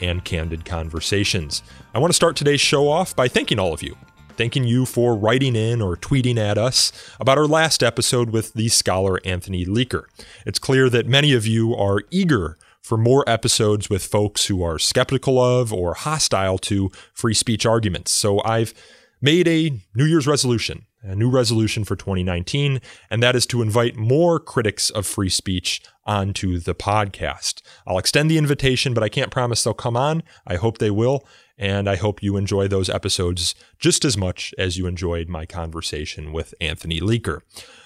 and 0.00 0.24
candid 0.24 0.64
conversations. 0.64 1.62
I 1.94 1.98
want 1.98 2.10
to 2.10 2.16
start 2.16 2.36
today's 2.36 2.60
show 2.60 2.88
off 2.88 3.14
by 3.14 3.28
thanking 3.28 3.58
all 3.58 3.72
of 3.72 3.82
you. 3.82 3.96
Thanking 4.36 4.64
you 4.64 4.86
for 4.86 5.16
writing 5.16 5.54
in 5.54 5.82
or 5.82 5.96
tweeting 5.96 6.38
at 6.38 6.56
us 6.56 6.92
about 7.20 7.36
our 7.36 7.46
last 7.46 7.82
episode 7.82 8.30
with 8.30 8.54
the 8.54 8.68
scholar 8.68 9.20
Anthony 9.24 9.66
Leaker. 9.66 10.04
It's 10.46 10.58
clear 10.58 10.88
that 10.88 11.06
many 11.06 11.34
of 11.34 11.46
you 11.46 11.74
are 11.74 12.02
eager 12.10 12.56
for 12.80 12.96
more 12.96 13.28
episodes 13.28 13.90
with 13.90 14.04
folks 14.04 14.46
who 14.46 14.62
are 14.62 14.78
skeptical 14.78 15.38
of 15.38 15.72
or 15.72 15.94
hostile 15.94 16.58
to 16.58 16.90
free 17.12 17.34
speech 17.34 17.66
arguments. 17.66 18.12
So 18.12 18.42
I've 18.42 18.72
made 19.20 19.46
a 19.46 19.78
New 19.94 20.06
Year's 20.06 20.26
resolution, 20.26 20.86
a 21.02 21.14
new 21.14 21.30
resolution 21.30 21.84
for 21.84 21.96
2019, 21.96 22.80
and 23.10 23.22
that 23.22 23.36
is 23.36 23.46
to 23.46 23.62
invite 23.62 23.96
more 23.96 24.38
critics 24.38 24.90
of 24.90 25.06
free 25.06 25.28
speech 25.28 25.80
onto 26.04 26.58
the 26.58 26.74
podcast. 26.74 27.62
I'll 27.86 27.98
extend 27.98 28.30
the 28.30 28.38
invitation, 28.38 28.94
but 28.94 29.02
I 29.02 29.08
can't 29.08 29.30
promise 29.30 29.62
they'll 29.62 29.74
come 29.74 29.96
on. 29.96 30.22
I 30.46 30.56
hope 30.56 30.78
they 30.78 30.90
will, 30.90 31.26
and 31.56 31.88
I 31.88 31.96
hope 31.96 32.22
you 32.22 32.36
enjoy 32.36 32.68
those 32.68 32.90
episodes 32.90 33.54
just 33.78 34.04
as 34.04 34.16
much 34.16 34.54
as 34.58 34.76
you 34.76 34.86
enjoyed 34.86 35.28
my 35.28 35.46
conversation 35.46 36.32
with 36.32 36.54
Anthony 36.60 37.00
Leaker. 37.00 37.40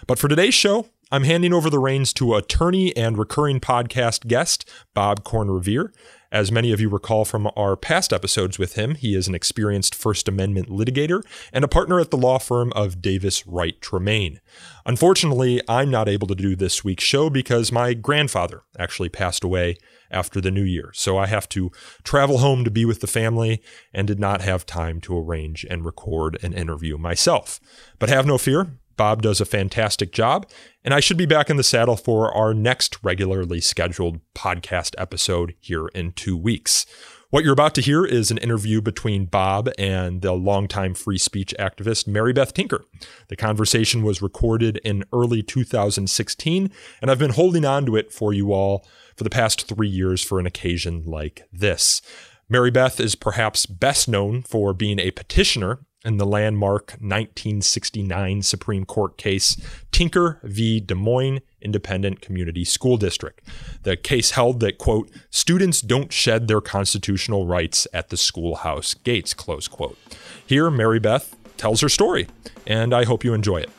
But 0.06 0.19
for 0.19 0.28
today's 0.28 0.55
show, 0.55 0.87
I'm 1.11 1.25
handing 1.25 1.53
over 1.53 1.71
the 1.71 1.78
reins 1.78 2.12
to 2.15 2.34
attorney 2.34 2.97
and 2.97 3.19
recurring 3.19 3.61
podcast 3.61 4.27
guest, 4.27 4.69
Bob 4.95 5.23
Corn-Revere. 5.23 5.93
As 6.35 6.51
many 6.51 6.73
of 6.73 6.81
you 6.81 6.89
recall 6.89 7.25
from 7.25 7.49
our 7.57 7.77
past 7.77 8.13
episodes 8.13 8.59
with 8.59 8.75
him, 8.75 8.97
he 8.97 9.15
is 9.15 9.29
an 9.29 9.37
experienced 9.37 9.95
First 9.95 10.27
Amendment 10.27 10.69
litigator 10.69 11.23
and 11.53 11.65
a 11.65 11.69
partner 11.69 12.01
at 12.01 12.11
the 12.11 12.17
law 12.17 12.41
firm 12.41 12.73
of 12.73 13.01
Davis 13.01 13.47
Wright 13.47 13.81
Tremaine. 13.81 14.41
Unfortunately, 14.85 15.62
I'm 15.69 15.93
not 15.93 16.09
able 16.09 16.27
to 16.27 16.35
do 16.35 16.57
this 16.57 16.83
week's 16.83 17.05
show 17.05 17.31
because 17.31 17.71
my 17.71 17.95
grandfather 17.95 18.62
actually 18.77 19.11
passed 19.11 19.45
away 19.45 19.77
after 20.11 20.41
the 20.41 20.51
new 20.51 20.65
year. 20.65 20.91
So 20.93 21.17
I 21.17 21.27
have 21.27 21.49
to 21.51 21.71
travel 22.03 22.39
home 22.39 22.65
to 22.65 22.71
be 22.71 22.85
with 22.85 23.01
the 23.01 23.07
family 23.07 23.62
and 23.93 24.05
did 24.05 24.19
not 24.19 24.41
have 24.41 24.67
time 24.67 25.01
to 25.03 25.17
arrange 25.17 25.65
and 25.71 25.85
record 25.85 26.43
an 26.43 26.53
interview 26.53 26.99
myself. 26.99 27.61
But 28.01 28.09
have 28.09 28.27
no 28.27 28.39
fear, 28.39 28.81
Bob 28.97 29.23
does 29.23 29.41
a 29.41 29.45
fantastic 29.45 30.12
job, 30.12 30.48
and 30.84 30.95
I 30.95 31.00
should 31.00 31.17
be 31.17 31.27
back 31.27 31.50
in 31.50 31.56
the 31.56 31.62
saddle 31.62 31.97
for 31.97 32.33
our 32.34 32.55
next 32.55 32.98
regularly 33.03 33.61
scheduled 33.61 34.20
podcast 34.34 34.95
episode 34.98 35.55
here 35.61 35.89
in 35.89 36.12
two 36.12 36.37
weeks. 36.37 36.87
What 37.34 37.42
you're 37.42 37.53
about 37.53 37.75
to 37.75 37.81
hear 37.81 38.05
is 38.05 38.31
an 38.31 38.39
interview 38.39 38.81
between 38.81 39.27
Bob 39.27 39.69
and 39.77 40.22
the 40.22 40.34
longtime 40.34 40.95
free 40.95 41.19
speech 41.19 41.53
activist 41.59 42.06
Mary 42.06 42.33
Beth 42.33 42.55
Tinker. 42.55 42.84
The 43.27 43.34
conversation 43.34 44.05
was 44.05 44.22
recorded 44.22 44.77
in 44.84 45.03
early 45.12 45.42
2016, 45.42 46.70
and 47.03 47.11
I've 47.11 47.19
been 47.19 47.33
holding 47.33 47.65
on 47.65 47.87
to 47.87 47.97
it 47.97 48.12
for 48.12 48.33
you 48.33 48.53
all 48.53 48.87
for 49.17 49.25
the 49.25 49.31
past 49.31 49.67
three 49.67 49.89
years 49.89 50.22
for 50.22 50.39
an 50.39 50.47
occasion 50.47 51.03
like 51.06 51.42
this. 51.53 52.03
Mary 52.48 52.70
Beth 52.70 53.00
is 53.00 53.17
perhaps 53.17 53.67
best 53.67 54.06
known 54.06 54.42
for 54.42 54.72
being 54.72 55.00
a 55.00 55.11
petitioner 55.11 55.81
in 56.05 56.19
the 56.19 56.27
landmark 56.27 56.92
1969 57.00 58.42
Supreme 58.42 58.84
Court 58.84 59.16
case 59.16 59.56
Tinker 59.91 60.41
v. 60.42 60.80
Des 60.80 60.94
Moines 60.94 61.41
Independent 61.62 62.20
Community 62.20 62.65
School 62.65 62.97
District. 62.97 63.41
The 63.82 63.97
case 63.97 64.32
held 64.32 64.60
that, 64.60 64.78
quote, 64.78 65.10
students 65.31 65.81
don't 65.81 66.12
shed 66.12 66.47
their 66.47 66.60
constitutional 66.60 67.47
rights 67.47 67.87
at 67.93 68.10
the 68.10 68.16
schoolhouse 68.16 68.94
gates, 68.94 69.32
close 69.32 69.66
quote. 69.66 69.98
Here, 70.47 70.70
Mary 70.70 71.00
Beth 71.00 71.34
tells 71.56 71.81
her 71.81 71.88
story, 71.88 72.28
and 72.66 72.93
I 72.93 73.04
hope 73.04 73.25
you 73.25 73.32
enjoy 73.32 73.59
it. 73.59 73.70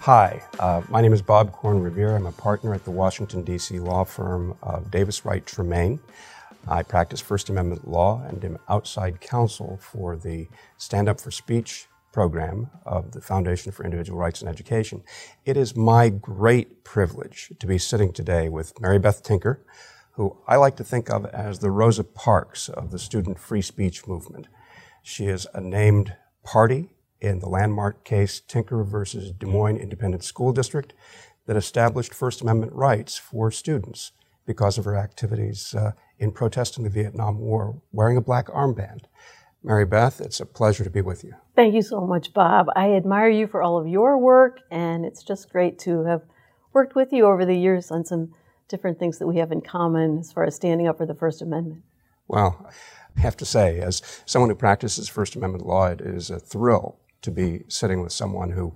Hi, 0.00 0.42
uh, 0.58 0.80
my 0.88 1.02
name 1.02 1.12
is 1.12 1.20
Bob 1.20 1.52
Corn-Revere. 1.52 2.16
I'm 2.16 2.24
a 2.24 2.32
partner 2.32 2.72
at 2.72 2.84
the 2.84 2.90
Washington, 2.90 3.42
D.C. 3.42 3.78
law 3.78 4.04
firm 4.04 4.56
of 4.62 4.90
Davis 4.90 5.26
Wright 5.26 5.44
Tremaine. 5.44 6.00
I 6.68 6.82
practice 6.82 7.20
First 7.20 7.48
Amendment 7.48 7.88
law 7.88 8.22
and 8.26 8.44
am 8.44 8.58
outside 8.68 9.20
counsel 9.20 9.78
for 9.80 10.16
the 10.16 10.48
Stand 10.76 11.08
Up 11.08 11.20
for 11.20 11.30
Speech 11.30 11.86
program 12.12 12.70
of 12.84 13.12
the 13.12 13.20
Foundation 13.20 13.72
for 13.72 13.84
Individual 13.84 14.18
Rights 14.18 14.42
in 14.42 14.48
Education. 14.48 15.02
It 15.44 15.56
is 15.56 15.76
my 15.76 16.08
great 16.08 16.84
privilege 16.84 17.52
to 17.58 17.66
be 17.66 17.78
sitting 17.78 18.12
today 18.12 18.48
with 18.48 18.78
Mary 18.80 18.98
Beth 18.98 19.22
Tinker, 19.22 19.64
who 20.12 20.36
I 20.46 20.56
like 20.56 20.76
to 20.76 20.84
think 20.84 21.08
of 21.08 21.24
as 21.26 21.60
the 21.60 21.70
Rosa 21.70 22.04
Parks 22.04 22.68
of 22.68 22.90
the 22.90 22.98
student 22.98 23.38
free 23.38 23.62
speech 23.62 24.06
movement. 24.06 24.48
She 25.02 25.26
is 25.26 25.46
a 25.54 25.60
named 25.60 26.14
party 26.44 26.90
in 27.20 27.38
the 27.38 27.48
landmark 27.48 28.04
case 28.04 28.40
Tinker 28.40 28.82
versus 28.82 29.32
Des 29.32 29.46
Moines 29.46 29.78
Independent 29.78 30.24
School 30.24 30.52
District 30.52 30.92
that 31.46 31.56
established 31.56 32.14
First 32.14 32.42
Amendment 32.42 32.72
rights 32.72 33.18
for 33.18 33.50
students 33.50 34.12
because 34.46 34.78
of 34.78 34.84
her 34.84 34.96
activities 34.96 35.74
uh, 35.74 35.92
in 36.20 36.30
protesting 36.30 36.84
the 36.84 36.90
Vietnam 36.90 37.38
War 37.38 37.80
wearing 37.90 38.16
a 38.16 38.20
black 38.20 38.46
armband. 38.48 39.06
Mary 39.62 39.84
Beth, 39.84 40.20
it's 40.20 40.40
a 40.40 40.46
pleasure 40.46 40.84
to 40.84 40.90
be 40.90 41.00
with 41.00 41.24
you. 41.24 41.34
Thank 41.56 41.74
you 41.74 41.82
so 41.82 42.06
much, 42.06 42.32
Bob. 42.32 42.66
I 42.76 42.92
admire 42.92 43.28
you 43.28 43.46
for 43.46 43.62
all 43.62 43.78
of 43.78 43.88
your 43.88 44.16
work, 44.18 44.60
and 44.70 45.04
it's 45.04 45.22
just 45.22 45.50
great 45.50 45.78
to 45.80 46.04
have 46.04 46.22
worked 46.72 46.94
with 46.94 47.12
you 47.12 47.26
over 47.26 47.44
the 47.44 47.56
years 47.56 47.90
on 47.90 48.04
some 48.04 48.32
different 48.68 48.98
things 48.98 49.18
that 49.18 49.26
we 49.26 49.38
have 49.38 49.50
in 49.50 49.60
common 49.60 50.18
as 50.18 50.32
far 50.32 50.44
as 50.44 50.54
standing 50.54 50.86
up 50.86 50.96
for 50.96 51.06
the 51.06 51.14
First 51.14 51.42
Amendment. 51.42 51.82
Well, 52.28 52.70
I 53.16 53.20
have 53.20 53.36
to 53.38 53.44
say, 53.44 53.80
as 53.80 54.22
someone 54.24 54.50
who 54.50 54.56
practices 54.56 55.08
First 55.08 55.34
Amendment 55.36 55.66
law, 55.66 55.86
it 55.86 56.00
is 56.00 56.30
a 56.30 56.38
thrill 56.38 56.98
to 57.22 57.30
be 57.30 57.64
sitting 57.68 58.02
with 58.02 58.12
someone 58.12 58.52
who, 58.52 58.74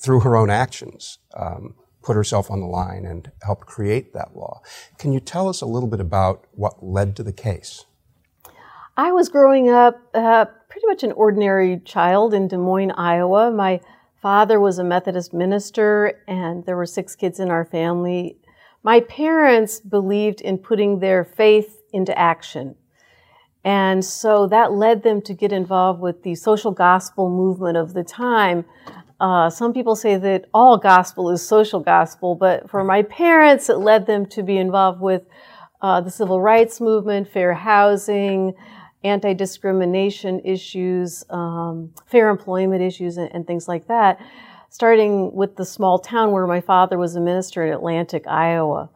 through 0.00 0.20
her 0.20 0.36
own 0.36 0.50
actions, 0.50 1.18
um, 1.34 1.74
put 2.02 2.16
herself 2.16 2.50
on 2.50 2.60
the 2.60 2.66
line 2.66 3.04
and 3.04 3.30
helped 3.42 3.66
create 3.66 4.12
that 4.14 4.36
law. 4.36 4.60
Can 4.98 5.12
you 5.12 5.20
tell 5.20 5.48
us 5.48 5.60
a 5.60 5.66
little 5.66 5.88
bit 5.88 6.00
about 6.00 6.46
what 6.52 6.82
led 6.82 7.16
to 7.16 7.22
the 7.22 7.32
case? 7.32 7.84
I 8.96 9.12
was 9.12 9.28
growing 9.28 9.68
up 9.68 10.00
uh, 10.14 10.46
pretty 10.68 10.86
much 10.86 11.02
an 11.02 11.12
ordinary 11.12 11.80
child 11.84 12.34
in 12.34 12.48
Des 12.48 12.56
Moines, 12.56 12.92
Iowa. 12.92 13.50
My 13.50 13.80
father 14.20 14.58
was 14.58 14.78
a 14.78 14.84
Methodist 14.84 15.32
minister, 15.32 16.20
and 16.26 16.64
there 16.66 16.76
were 16.76 16.86
six 16.86 17.14
kids 17.14 17.38
in 17.38 17.50
our 17.50 17.64
family. 17.64 18.38
My 18.82 19.00
parents 19.00 19.80
believed 19.80 20.40
in 20.40 20.58
putting 20.58 20.98
their 20.98 21.24
faith 21.24 21.80
into 21.92 22.16
action. 22.18 22.74
And 23.64 24.04
so 24.04 24.46
that 24.46 24.72
led 24.72 25.02
them 25.02 25.20
to 25.22 25.34
get 25.34 25.52
involved 25.52 26.00
with 26.00 26.22
the 26.22 26.34
social 26.34 26.70
gospel 26.70 27.28
movement 27.28 27.76
of 27.76 27.92
the 27.92 28.04
time, 28.04 28.64
uh, 29.20 29.50
some 29.50 29.72
people 29.72 29.96
say 29.96 30.16
that 30.16 30.46
all 30.54 30.78
gospel 30.78 31.30
is 31.30 31.46
social 31.46 31.80
gospel, 31.80 32.34
but 32.34 32.70
for 32.70 32.84
my 32.84 33.02
parents, 33.02 33.68
it 33.68 33.78
led 33.78 34.06
them 34.06 34.26
to 34.26 34.42
be 34.42 34.56
involved 34.56 35.00
with 35.00 35.22
uh, 35.82 36.00
the 36.00 36.10
civil 36.10 36.40
rights 36.40 36.80
movement, 36.80 37.28
fair 37.28 37.54
housing, 37.54 38.54
anti 39.04 39.34
discrimination 39.34 40.40
issues, 40.44 41.24
um, 41.30 41.90
fair 42.06 42.30
employment 42.30 42.82
issues, 42.82 43.16
and, 43.16 43.30
and, 43.32 43.46
things 43.46 43.68
like 43.68 43.86
that, 43.88 44.20
starting 44.70 45.32
with 45.32 45.56
the 45.56 45.64
small 45.64 45.98
town 45.98 46.32
where 46.32 46.46
my 46.46 46.60
father 46.60 46.98
was 46.98 47.14
a 47.14 47.20
minister 47.20 47.64
in 47.64 47.72
Atlantic, 47.72 48.26
Iowa. 48.26 48.90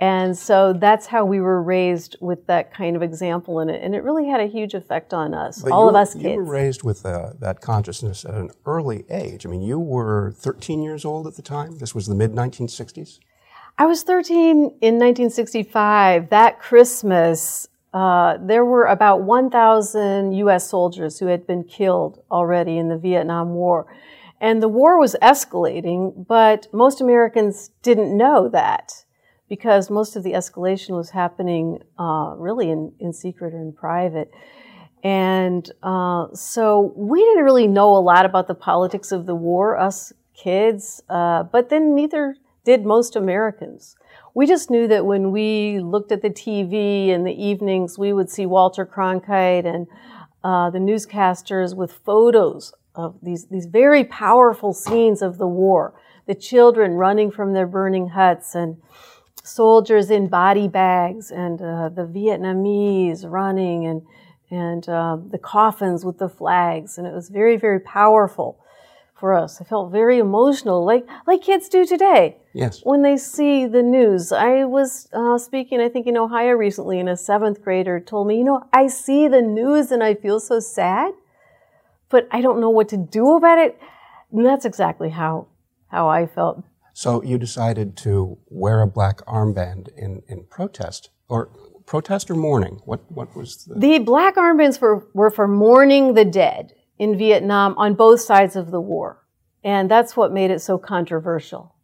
And 0.00 0.36
so 0.36 0.72
that's 0.72 1.06
how 1.06 1.24
we 1.24 1.40
were 1.40 1.62
raised 1.62 2.16
with 2.20 2.46
that 2.46 2.74
kind 2.74 2.96
of 2.96 3.02
example 3.02 3.60
in 3.60 3.70
it. 3.70 3.82
And 3.82 3.94
it 3.94 4.02
really 4.02 4.28
had 4.28 4.40
a 4.40 4.46
huge 4.46 4.74
effect 4.74 5.14
on 5.14 5.34
us, 5.34 5.62
but 5.62 5.70
all 5.70 5.88
of 5.88 5.94
us 5.94 6.14
kids. 6.14 6.24
You 6.24 6.36
were 6.36 6.44
raised 6.44 6.82
with 6.82 7.06
uh, 7.06 7.30
that 7.38 7.60
consciousness 7.60 8.24
at 8.24 8.34
an 8.34 8.50
early 8.66 9.04
age. 9.08 9.46
I 9.46 9.48
mean, 9.48 9.62
you 9.62 9.78
were 9.78 10.32
13 10.32 10.82
years 10.82 11.04
old 11.04 11.28
at 11.28 11.36
the 11.36 11.42
time. 11.42 11.78
This 11.78 11.94
was 11.94 12.06
the 12.06 12.14
mid 12.14 12.32
1960s. 12.32 13.20
I 13.78 13.86
was 13.86 14.02
13 14.02 14.56
in 14.80 14.98
1965. 14.98 16.30
That 16.30 16.60
Christmas, 16.60 17.68
uh, 17.92 18.38
there 18.40 18.64
were 18.64 18.86
about 18.86 19.22
1,000 19.22 20.32
U.S. 20.32 20.68
soldiers 20.68 21.20
who 21.20 21.26
had 21.26 21.46
been 21.46 21.62
killed 21.62 22.22
already 22.32 22.78
in 22.78 22.88
the 22.88 22.98
Vietnam 22.98 23.54
War. 23.54 23.86
And 24.40 24.62
the 24.62 24.68
war 24.68 24.98
was 24.98 25.16
escalating, 25.22 26.26
but 26.26 26.66
most 26.72 27.00
Americans 27.00 27.70
didn't 27.82 28.16
know 28.16 28.48
that 28.48 29.03
because 29.48 29.90
most 29.90 30.16
of 30.16 30.22
the 30.22 30.32
escalation 30.32 30.96
was 30.96 31.10
happening 31.10 31.78
uh, 31.98 32.34
really 32.36 32.70
in, 32.70 32.92
in 32.98 33.12
secret 33.12 33.54
or 33.54 33.60
in 33.60 33.72
private. 33.72 34.30
And 35.02 35.70
uh, 35.82 36.28
so 36.32 36.92
we 36.96 37.20
didn't 37.20 37.44
really 37.44 37.66
know 37.66 37.94
a 37.94 38.00
lot 38.00 38.24
about 38.24 38.48
the 38.48 38.54
politics 38.54 39.12
of 39.12 39.26
the 39.26 39.34
war, 39.34 39.78
us 39.78 40.12
kids, 40.34 41.02
uh, 41.10 41.42
but 41.44 41.68
then 41.68 41.94
neither 41.94 42.36
did 42.64 42.86
most 42.86 43.14
Americans. 43.14 43.96
We 44.32 44.46
just 44.46 44.70
knew 44.70 44.88
that 44.88 45.04
when 45.04 45.30
we 45.30 45.78
looked 45.80 46.10
at 46.10 46.22
the 46.22 46.30
TV 46.30 47.08
in 47.08 47.24
the 47.24 47.32
evenings, 47.32 47.98
we 47.98 48.12
would 48.12 48.30
see 48.30 48.46
Walter 48.46 48.86
Cronkite 48.86 49.66
and 49.66 49.86
uh, 50.42 50.70
the 50.70 50.78
newscasters 50.78 51.76
with 51.76 51.92
photos 51.92 52.72
of 52.94 53.16
these, 53.22 53.46
these 53.48 53.66
very 53.66 54.04
powerful 54.04 54.72
scenes 54.72 55.20
of 55.22 55.38
the 55.38 55.46
war. 55.46 55.94
The 56.26 56.34
children 56.34 56.92
running 56.92 57.30
from 57.30 57.52
their 57.52 57.66
burning 57.66 58.08
huts 58.08 58.54
and 58.54 58.78
soldiers 59.44 60.10
in 60.10 60.26
body 60.26 60.66
bags 60.66 61.30
and 61.30 61.62
uh, 61.62 61.88
the 61.90 62.06
Vietnamese 62.06 63.30
running 63.30 63.86
and, 63.86 64.02
and 64.50 64.88
uh, 64.88 65.16
the 65.30 65.38
coffins 65.38 66.04
with 66.04 66.18
the 66.18 66.28
flags. 66.28 66.98
And 66.98 67.06
it 67.06 67.14
was 67.14 67.28
very, 67.28 67.56
very 67.56 67.78
powerful 67.78 68.58
for 69.14 69.32
us. 69.32 69.60
I 69.60 69.64
felt 69.64 69.92
very 69.92 70.18
emotional, 70.18 70.84
like, 70.84 71.06
like 71.26 71.42
kids 71.42 71.68
do 71.68 71.86
today. 71.86 72.38
Yes. 72.52 72.80
When 72.82 73.02
they 73.02 73.16
see 73.16 73.66
the 73.66 73.82
news. 73.82 74.32
I 74.32 74.64
was 74.64 75.08
uh, 75.12 75.38
speaking, 75.38 75.80
I 75.80 75.88
think, 75.88 76.08
in 76.08 76.16
Ohio 76.16 76.52
recently, 76.52 76.98
and 76.98 77.08
a 77.08 77.16
seventh 77.16 77.62
grader 77.62 78.00
told 78.00 78.26
me, 78.26 78.38
you 78.38 78.44
know, 78.44 78.66
I 78.72 78.88
see 78.88 79.28
the 79.28 79.42
news 79.42 79.92
and 79.92 80.02
I 80.02 80.14
feel 80.14 80.40
so 80.40 80.58
sad 80.58 81.14
but 82.14 82.28
I 82.30 82.40
don't 82.42 82.60
know 82.60 82.70
what 82.70 82.88
to 82.90 82.96
do 82.96 83.34
about 83.34 83.58
it. 83.58 83.76
And 84.30 84.46
that's 84.46 84.64
exactly 84.64 85.10
how, 85.10 85.48
how 85.88 86.08
I 86.08 86.26
felt. 86.26 86.62
So 86.94 87.22
you 87.22 87.38
decided 87.38 87.96
to 87.98 88.38
wear 88.48 88.80
a 88.80 88.86
black 88.86 89.18
armband 89.26 89.88
in, 89.96 90.22
in 90.28 90.44
protest, 90.44 91.10
or 91.28 91.50
protest 91.86 92.30
or 92.30 92.36
mourning? 92.36 92.80
What, 92.84 93.10
what 93.10 93.36
was 93.36 93.64
the... 93.64 93.74
The 93.74 93.98
black 93.98 94.36
armbands 94.36 94.80
were, 94.80 95.06
were 95.12 95.30
for 95.30 95.48
mourning 95.48 96.14
the 96.14 96.24
dead 96.24 96.72
in 96.96 97.18
Vietnam 97.18 97.74
on 97.76 97.94
both 97.94 98.20
sides 98.20 98.54
of 98.54 98.70
the 98.70 98.80
war. 98.80 99.26
And 99.64 99.90
that's 99.90 100.16
what 100.16 100.32
made 100.32 100.52
it 100.52 100.60
so 100.60 100.78
controversial. 100.78 101.74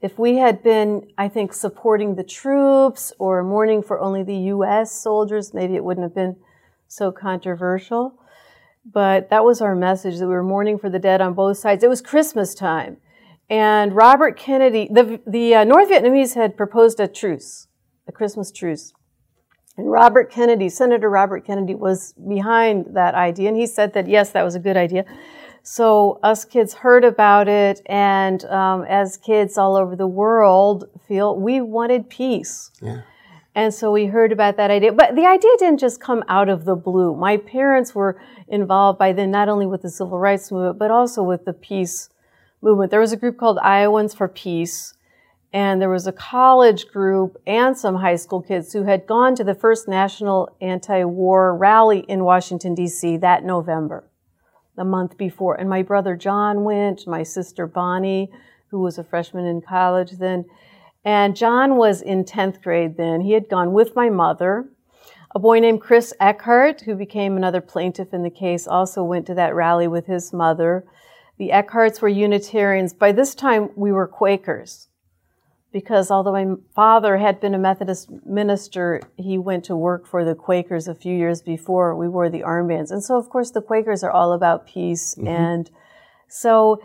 If 0.00 0.18
we 0.18 0.36
had 0.38 0.64
been, 0.64 1.12
I 1.16 1.28
think, 1.28 1.52
supporting 1.52 2.16
the 2.16 2.24
troops 2.24 3.12
or 3.20 3.44
mourning 3.44 3.84
for 3.84 4.00
only 4.00 4.24
the 4.24 4.36
U.S. 4.36 4.90
soldiers, 4.90 5.54
maybe 5.54 5.76
it 5.76 5.84
wouldn't 5.84 6.04
have 6.04 6.14
been 6.14 6.36
so 6.88 7.12
controversial. 7.12 8.18
But 8.84 9.30
that 9.30 9.44
was 9.44 9.60
our 9.60 9.76
message 9.76 10.18
that 10.18 10.26
we 10.26 10.34
were 10.34 10.42
mourning 10.42 10.76
for 10.76 10.90
the 10.90 10.98
dead 10.98 11.20
on 11.20 11.34
both 11.34 11.58
sides. 11.58 11.84
It 11.84 11.88
was 11.88 12.00
Christmas 12.00 12.52
time. 12.52 12.96
And 13.48 13.94
Robert 13.94 14.36
Kennedy, 14.36 14.88
the, 14.90 15.20
the 15.26 15.54
uh, 15.54 15.64
North 15.64 15.88
Vietnamese 15.88 16.34
had 16.34 16.56
proposed 16.56 16.98
a 16.98 17.06
truce, 17.06 17.68
a 18.08 18.12
Christmas 18.12 18.50
truce. 18.50 18.92
And 19.76 19.90
Robert 19.90 20.30
Kennedy, 20.30 20.68
Senator 20.68 21.08
Robert 21.08 21.44
Kennedy, 21.44 21.74
was 21.74 22.14
behind 22.14 22.86
that 22.94 23.14
idea. 23.14 23.48
And 23.48 23.56
he 23.56 23.66
said 23.66 23.92
that, 23.94 24.08
yes, 24.08 24.30
that 24.30 24.42
was 24.42 24.54
a 24.54 24.58
good 24.58 24.76
idea. 24.76 25.04
So 25.62 26.18
us 26.22 26.44
kids 26.44 26.74
heard 26.74 27.04
about 27.04 27.46
it. 27.46 27.82
And 27.86 28.44
um, 28.46 28.84
as 28.88 29.16
kids 29.16 29.58
all 29.58 29.76
over 29.76 29.94
the 29.94 30.06
world 30.06 30.84
feel, 31.06 31.36
we 31.36 31.60
wanted 31.60 32.08
peace. 32.08 32.70
Yeah. 32.80 33.02
And 33.54 33.72
so 33.72 33.90
we 33.90 34.06
heard 34.06 34.32
about 34.32 34.56
that 34.58 34.70
idea. 34.70 34.92
But 34.92 35.14
the 35.14 35.24
idea 35.24 35.50
didn't 35.58 35.78
just 35.78 36.00
come 36.00 36.22
out 36.28 36.48
of 36.48 36.64
the 36.64 36.76
blue. 36.76 37.14
My 37.14 37.36
parents 37.36 37.94
were 37.94 38.20
involved 38.48 38.98
by 38.98 39.12
then 39.12 39.30
not 39.30 39.48
only 39.48 39.66
with 39.66 39.82
the 39.82 39.90
civil 39.90 40.18
rights 40.18 40.50
movement, 40.50 40.78
but 40.78 40.90
also 40.90 41.22
with 41.22 41.44
the 41.44 41.52
peace 41.52 42.08
movement. 42.60 42.90
There 42.90 43.00
was 43.00 43.12
a 43.12 43.16
group 43.16 43.38
called 43.38 43.58
Iowans 43.58 44.14
for 44.14 44.28
Peace, 44.28 44.94
and 45.52 45.80
there 45.80 45.90
was 45.90 46.06
a 46.06 46.12
college 46.12 46.88
group 46.88 47.40
and 47.46 47.76
some 47.76 47.96
high 47.96 48.16
school 48.16 48.42
kids 48.42 48.72
who 48.72 48.84
had 48.84 49.06
gone 49.06 49.34
to 49.36 49.44
the 49.44 49.54
first 49.54 49.88
national 49.88 50.54
anti-war 50.60 51.56
rally 51.56 52.00
in 52.00 52.24
Washington, 52.24 52.74
D.C. 52.74 53.16
that 53.18 53.44
November, 53.44 54.08
the 54.76 54.84
month 54.84 55.16
before. 55.16 55.54
And 55.54 55.70
my 55.70 55.82
brother 55.82 56.16
John 56.16 56.64
went, 56.64 57.06
my 57.06 57.22
sister 57.22 57.66
Bonnie, 57.66 58.30
who 58.70 58.80
was 58.80 58.98
a 58.98 59.04
freshman 59.04 59.46
in 59.46 59.60
college 59.62 60.12
then, 60.12 60.44
and 61.04 61.36
John 61.36 61.76
was 61.76 62.02
in 62.02 62.24
10th 62.24 62.60
grade 62.62 62.96
then. 62.96 63.20
He 63.20 63.32
had 63.32 63.48
gone 63.48 63.72
with 63.72 63.94
my 63.94 64.10
mother. 64.10 64.68
A 65.34 65.38
boy 65.38 65.60
named 65.60 65.80
Chris 65.80 66.12
Eckhardt, 66.18 66.80
who 66.80 66.96
became 66.96 67.36
another 67.36 67.60
plaintiff 67.60 68.12
in 68.12 68.24
the 68.24 68.30
case, 68.30 68.66
also 68.66 69.04
went 69.04 69.24
to 69.26 69.34
that 69.34 69.54
rally 69.54 69.86
with 69.86 70.06
his 70.06 70.32
mother. 70.32 70.84
The 71.38 71.50
Eckhardts 71.50 72.00
were 72.00 72.08
Unitarians. 72.08 72.94
By 72.94 73.12
this 73.12 73.34
time, 73.34 73.70
we 73.76 73.92
were 73.92 74.06
Quakers. 74.06 74.88
Because 75.72 76.10
although 76.10 76.32
my 76.32 76.54
father 76.74 77.18
had 77.18 77.40
been 77.40 77.54
a 77.54 77.58
Methodist 77.58 78.10
minister, 78.24 79.02
he 79.16 79.36
went 79.36 79.64
to 79.64 79.76
work 79.76 80.06
for 80.06 80.24
the 80.24 80.34
Quakers 80.34 80.88
a 80.88 80.94
few 80.94 81.14
years 81.14 81.42
before 81.42 81.94
we 81.94 82.08
wore 82.08 82.30
the 82.30 82.40
armbands. 82.40 82.90
And 82.90 83.04
so, 83.04 83.18
of 83.18 83.28
course, 83.28 83.50
the 83.50 83.60
Quakers 83.60 84.02
are 84.02 84.10
all 84.10 84.32
about 84.32 84.66
peace. 84.66 85.14
Mm-hmm. 85.14 85.28
And 85.28 85.70
so 86.28 86.80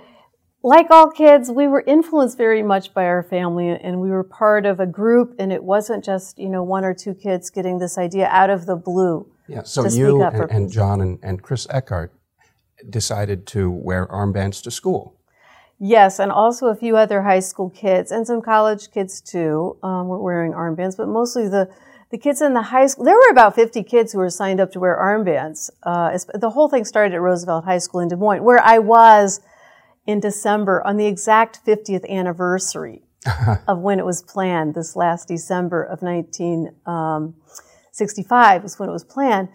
like 0.63 0.91
all 0.91 1.09
kids, 1.09 1.49
we 1.49 1.67
were 1.67 1.83
influenced 1.87 2.37
very 2.37 2.61
much 2.61 2.93
by 2.93 3.05
our 3.05 3.23
family 3.23 3.69
and 3.69 3.99
we 3.99 4.09
were 4.09 4.23
part 4.23 4.65
of 4.65 4.79
a 4.79 4.85
group 4.85 5.35
and 5.39 5.51
it 5.51 5.63
wasn't 5.63 6.03
just, 6.03 6.37
you 6.37 6.49
know, 6.49 6.63
one 6.63 6.85
or 6.85 6.93
two 6.93 7.15
kids 7.15 7.49
getting 7.49 7.79
this 7.79 7.97
idea 7.97 8.27
out 8.27 8.49
of 8.49 8.65
the 8.65 8.75
blue. 8.75 9.27
Yeah, 9.47 9.63
so 9.63 9.87
you 9.87 10.21
and, 10.21 10.51
and, 10.51 10.71
John 10.71 11.01
and, 11.01 11.19
and 11.23 11.41
Chris 11.41 11.67
Eckhardt 11.69 12.13
decided 12.89 13.45
to 13.47 13.69
wear 13.69 14.07
armbands 14.07 14.61
to 14.63 14.71
school. 14.71 15.15
Yes, 15.79 16.19
and 16.19 16.31
also 16.31 16.67
a 16.67 16.75
few 16.75 16.95
other 16.95 17.23
high 17.23 17.39
school 17.39 17.69
kids 17.69 18.11
and 18.11 18.27
some 18.27 18.41
college 18.41 18.91
kids 18.91 19.19
too 19.19 19.77
um, 19.81 20.07
were 20.07 20.21
wearing 20.21 20.53
armbands, 20.53 20.95
but 20.95 21.07
mostly 21.07 21.47
the 21.47 21.69
the 22.11 22.17
kids 22.17 22.41
in 22.41 22.53
the 22.53 22.61
high 22.61 22.87
school, 22.87 23.05
there 23.05 23.15
were 23.15 23.31
about 23.31 23.55
50 23.55 23.83
kids 23.83 24.11
who 24.11 24.19
were 24.19 24.29
signed 24.29 24.59
up 24.59 24.73
to 24.73 24.81
wear 24.81 24.97
armbands. 24.97 25.69
Uh, 25.81 26.17
the 26.33 26.49
whole 26.49 26.67
thing 26.67 26.83
started 26.83 27.15
at 27.15 27.21
Roosevelt 27.21 27.63
High 27.63 27.77
School 27.77 28.01
in 28.01 28.09
Des 28.09 28.17
Moines, 28.17 28.43
where 28.43 28.61
I 28.61 28.79
was 28.79 29.39
in 30.05 30.19
December 30.19 30.85
on 30.85 30.97
the 30.97 31.05
exact 31.05 31.65
50th 31.65 32.05
anniversary 32.09 33.03
of 33.67 33.79
when 33.79 33.97
it 33.97 34.05
was 34.05 34.21
planned. 34.21 34.75
This 34.75 34.93
last 34.95 35.29
December 35.29 35.83
of 35.83 36.01
1965 36.01 38.57
um, 38.57 38.63
was 38.63 38.77
when 38.77 38.89
it 38.89 38.91
was 38.91 39.05
planned. 39.05 39.47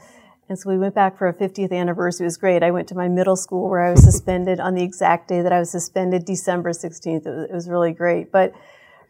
And 0.49 0.59
so 0.59 0.71
we 0.71 0.79
went 0.79 0.95
back 0.95 1.19
for 1.19 1.27
a 1.27 1.35
50th 1.35 1.73
anniversary. 1.73 2.25
It 2.25 2.29
was 2.29 2.37
great. 2.37 2.63
I 2.63 2.71
went 2.71 2.87
to 2.89 2.95
my 2.95 3.09
middle 3.09 3.37
school 3.37 3.69
where 3.69 3.83
I 3.83 3.91
was 3.91 4.03
suspended 4.11 4.61
on 4.61 4.75
the 4.75 4.83
exact 4.83 5.29
day 5.29 5.43
that 5.43 5.53
I 5.53 5.59
was 5.59 5.71
suspended, 5.71 6.25
December 6.25 6.71
16th. 6.71 7.27
It 7.27 7.29
was, 7.29 7.45
it 7.51 7.53
was 7.53 7.69
really 7.69 7.93
great. 7.93 8.31
But 8.31 8.55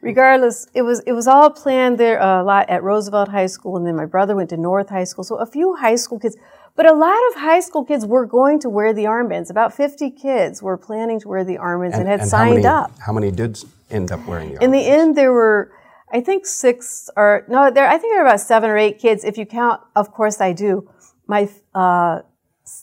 regardless, 0.00 0.66
it 0.72 0.82
was 0.82 1.00
it 1.00 1.12
was 1.12 1.26
all 1.26 1.50
planned 1.50 1.98
there 1.98 2.20
uh, 2.22 2.42
a 2.42 2.44
lot 2.44 2.70
at 2.70 2.82
Roosevelt 2.82 3.28
High 3.28 3.46
School, 3.46 3.76
and 3.76 3.86
then 3.86 3.96
my 3.96 4.06
brother 4.06 4.34
went 4.34 4.50
to 4.50 4.56
North 4.56 4.88
High 4.88 5.04
School. 5.04 5.24
So 5.24 5.36
a 5.36 5.46
few 5.46 5.76
high 5.76 5.96
school 5.96 6.18
kids. 6.18 6.36
But 6.74 6.84
a 6.84 6.92
lot 6.92 7.18
of 7.30 7.36
high 7.40 7.60
school 7.60 7.86
kids 7.86 8.04
were 8.04 8.26
going 8.26 8.60
to 8.60 8.68
wear 8.68 8.92
the 8.92 9.04
armbands. 9.04 9.48
About 9.48 9.72
50 9.72 10.10
kids 10.10 10.62
were 10.62 10.76
planning 10.76 11.18
to 11.20 11.28
wear 11.28 11.42
the 11.42 11.56
armbands 11.56 11.94
and, 11.94 12.02
and 12.02 12.08
had 12.08 12.20
and 12.20 12.28
signed 12.28 12.48
how 12.48 12.54
many, 12.54 12.66
up. 12.66 12.98
How 12.98 13.12
many 13.14 13.30
did 13.30 13.64
end 13.90 14.12
up 14.12 14.26
wearing 14.26 14.50
the 14.50 14.56
armbands? 14.56 14.62
In 14.62 14.70
the 14.72 14.86
end, 14.86 15.16
there 15.16 15.32
were, 15.32 15.72
I 16.12 16.20
think, 16.20 16.44
six 16.44 17.08
or, 17.16 17.46
no, 17.48 17.70
there, 17.70 17.88
I 17.88 17.96
think 17.96 18.12
there 18.12 18.22
were 18.22 18.28
about 18.28 18.40
seven 18.40 18.68
or 18.68 18.76
eight 18.76 18.98
kids. 18.98 19.24
If 19.24 19.38
you 19.38 19.46
count, 19.46 19.80
of 19.94 20.12
course 20.12 20.38
I 20.38 20.52
do, 20.52 20.86
my 21.26 21.48
uh, 21.74 22.20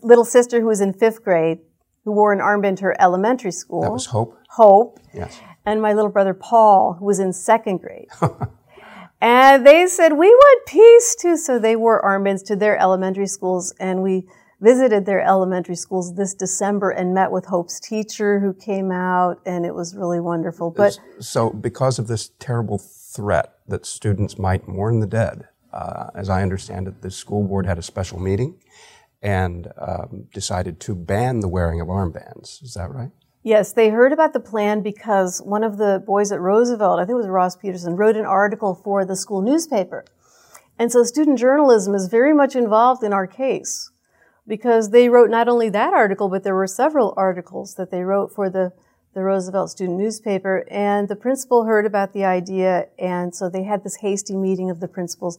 little 0.01 0.25
sister 0.25 0.59
who 0.59 0.67
was 0.67 0.81
in 0.81 0.93
fifth 0.93 1.23
grade, 1.23 1.59
who 2.05 2.11
wore 2.11 2.33
an 2.33 2.39
armband 2.39 2.77
to 2.77 2.83
her 2.83 3.01
elementary 3.01 3.51
school. 3.51 3.81
That 3.81 3.91
was 3.91 4.07
Hope? 4.07 4.37
Hope. 4.49 4.99
Yes. 5.13 5.39
And 5.65 5.81
my 5.81 5.93
little 5.93 6.11
brother 6.11 6.33
Paul, 6.33 6.93
who 6.93 7.05
was 7.05 7.19
in 7.19 7.31
second 7.33 7.77
grade. 7.77 8.07
and 9.21 9.65
they 9.65 9.87
said, 9.87 10.13
we 10.13 10.27
want 10.27 10.65
peace 10.67 11.15
too. 11.19 11.37
So 11.37 11.57
they 11.57 11.75
wore 11.75 12.01
armbands 12.01 12.45
to 12.47 12.55
their 12.55 12.77
elementary 12.77 13.27
schools 13.27 13.73
and 13.79 14.03
we 14.03 14.27
visited 14.59 15.05
their 15.05 15.21
elementary 15.21 15.75
schools 15.75 16.15
this 16.15 16.33
December 16.33 16.89
and 16.89 17.13
met 17.13 17.31
with 17.31 17.45
Hope's 17.45 17.79
teacher 17.79 18.39
who 18.39 18.53
came 18.53 18.91
out 18.91 19.41
and 19.45 19.65
it 19.65 19.75
was 19.75 19.95
really 19.95 20.21
wonderful. 20.21 20.71
But 20.71 20.97
so 21.19 21.49
because 21.49 21.99
of 21.99 22.07
this 22.07 22.31
terrible 22.39 22.77
threat 22.77 23.55
that 23.67 23.85
students 23.85 24.37
might 24.37 24.67
mourn 24.67 24.99
the 24.99 25.07
dead, 25.07 25.47
uh, 25.73 26.11
as 26.15 26.29
I 26.29 26.41
understand 26.41 26.87
it, 26.87 27.01
the 27.01 27.11
school 27.11 27.43
board 27.43 27.65
had 27.65 27.77
a 27.77 27.81
special 27.81 28.19
meeting 28.19 28.59
and 29.21 29.71
um, 29.77 30.27
decided 30.33 30.79
to 30.81 30.95
ban 30.95 31.39
the 31.39 31.47
wearing 31.47 31.81
of 31.81 31.87
armbands. 31.87 32.61
Is 32.61 32.73
that 32.75 32.91
right? 32.91 33.11
Yes, 33.41 33.73
they 33.73 33.89
heard 33.89 34.13
about 34.13 34.31
the 34.31 34.39
plan 34.39 34.81
because 34.81 35.41
one 35.41 35.63
of 35.63 35.77
the 35.77 36.01
boys 36.05 36.31
at 36.31 36.39
Roosevelt, 36.39 36.99
I 36.99 37.03
think 37.03 37.15
it 37.15 37.17
was 37.17 37.27
Ross 37.27 37.57
Peterson, 37.57 37.97
wrote 37.97 38.15
an 38.15 38.25
article 38.25 38.73
for 38.73 39.03
the 39.03 39.17
school 39.17 39.41
newspaper. 39.41 40.05
And 40.79 40.91
so 40.91 41.03
student 41.03 41.39
journalism 41.39 41.93
is 41.93 42.07
very 42.07 42.33
much 42.33 42.55
involved 42.55 43.03
in 43.03 43.11
our 43.11 43.27
case 43.27 43.91
because 44.47 44.91
they 44.91 45.09
wrote 45.09 45.29
not 45.29 45.47
only 45.47 45.69
that 45.69 45.93
article, 45.93 46.29
but 46.29 46.43
there 46.43 46.55
were 46.55 46.67
several 46.67 47.13
articles 47.17 47.75
that 47.75 47.91
they 47.91 48.03
wrote 48.03 48.33
for 48.33 48.49
the, 48.49 48.71
the 49.13 49.23
Roosevelt 49.23 49.69
student 49.69 49.97
newspaper. 49.97 50.65
And 50.69 51.07
the 51.07 51.15
principal 51.15 51.65
heard 51.65 51.85
about 51.85 52.13
the 52.13 52.25
idea, 52.25 52.87
and 52.97 53.35
so 53.35 53.49
they 53.49 53.63
had 53.63 53.83
this 53.83 53.97
hasty 53.97 54.35
meeting 54.35 54.69
of 54.69 54.79
the 54.79 54.87
principals 54.87 55.37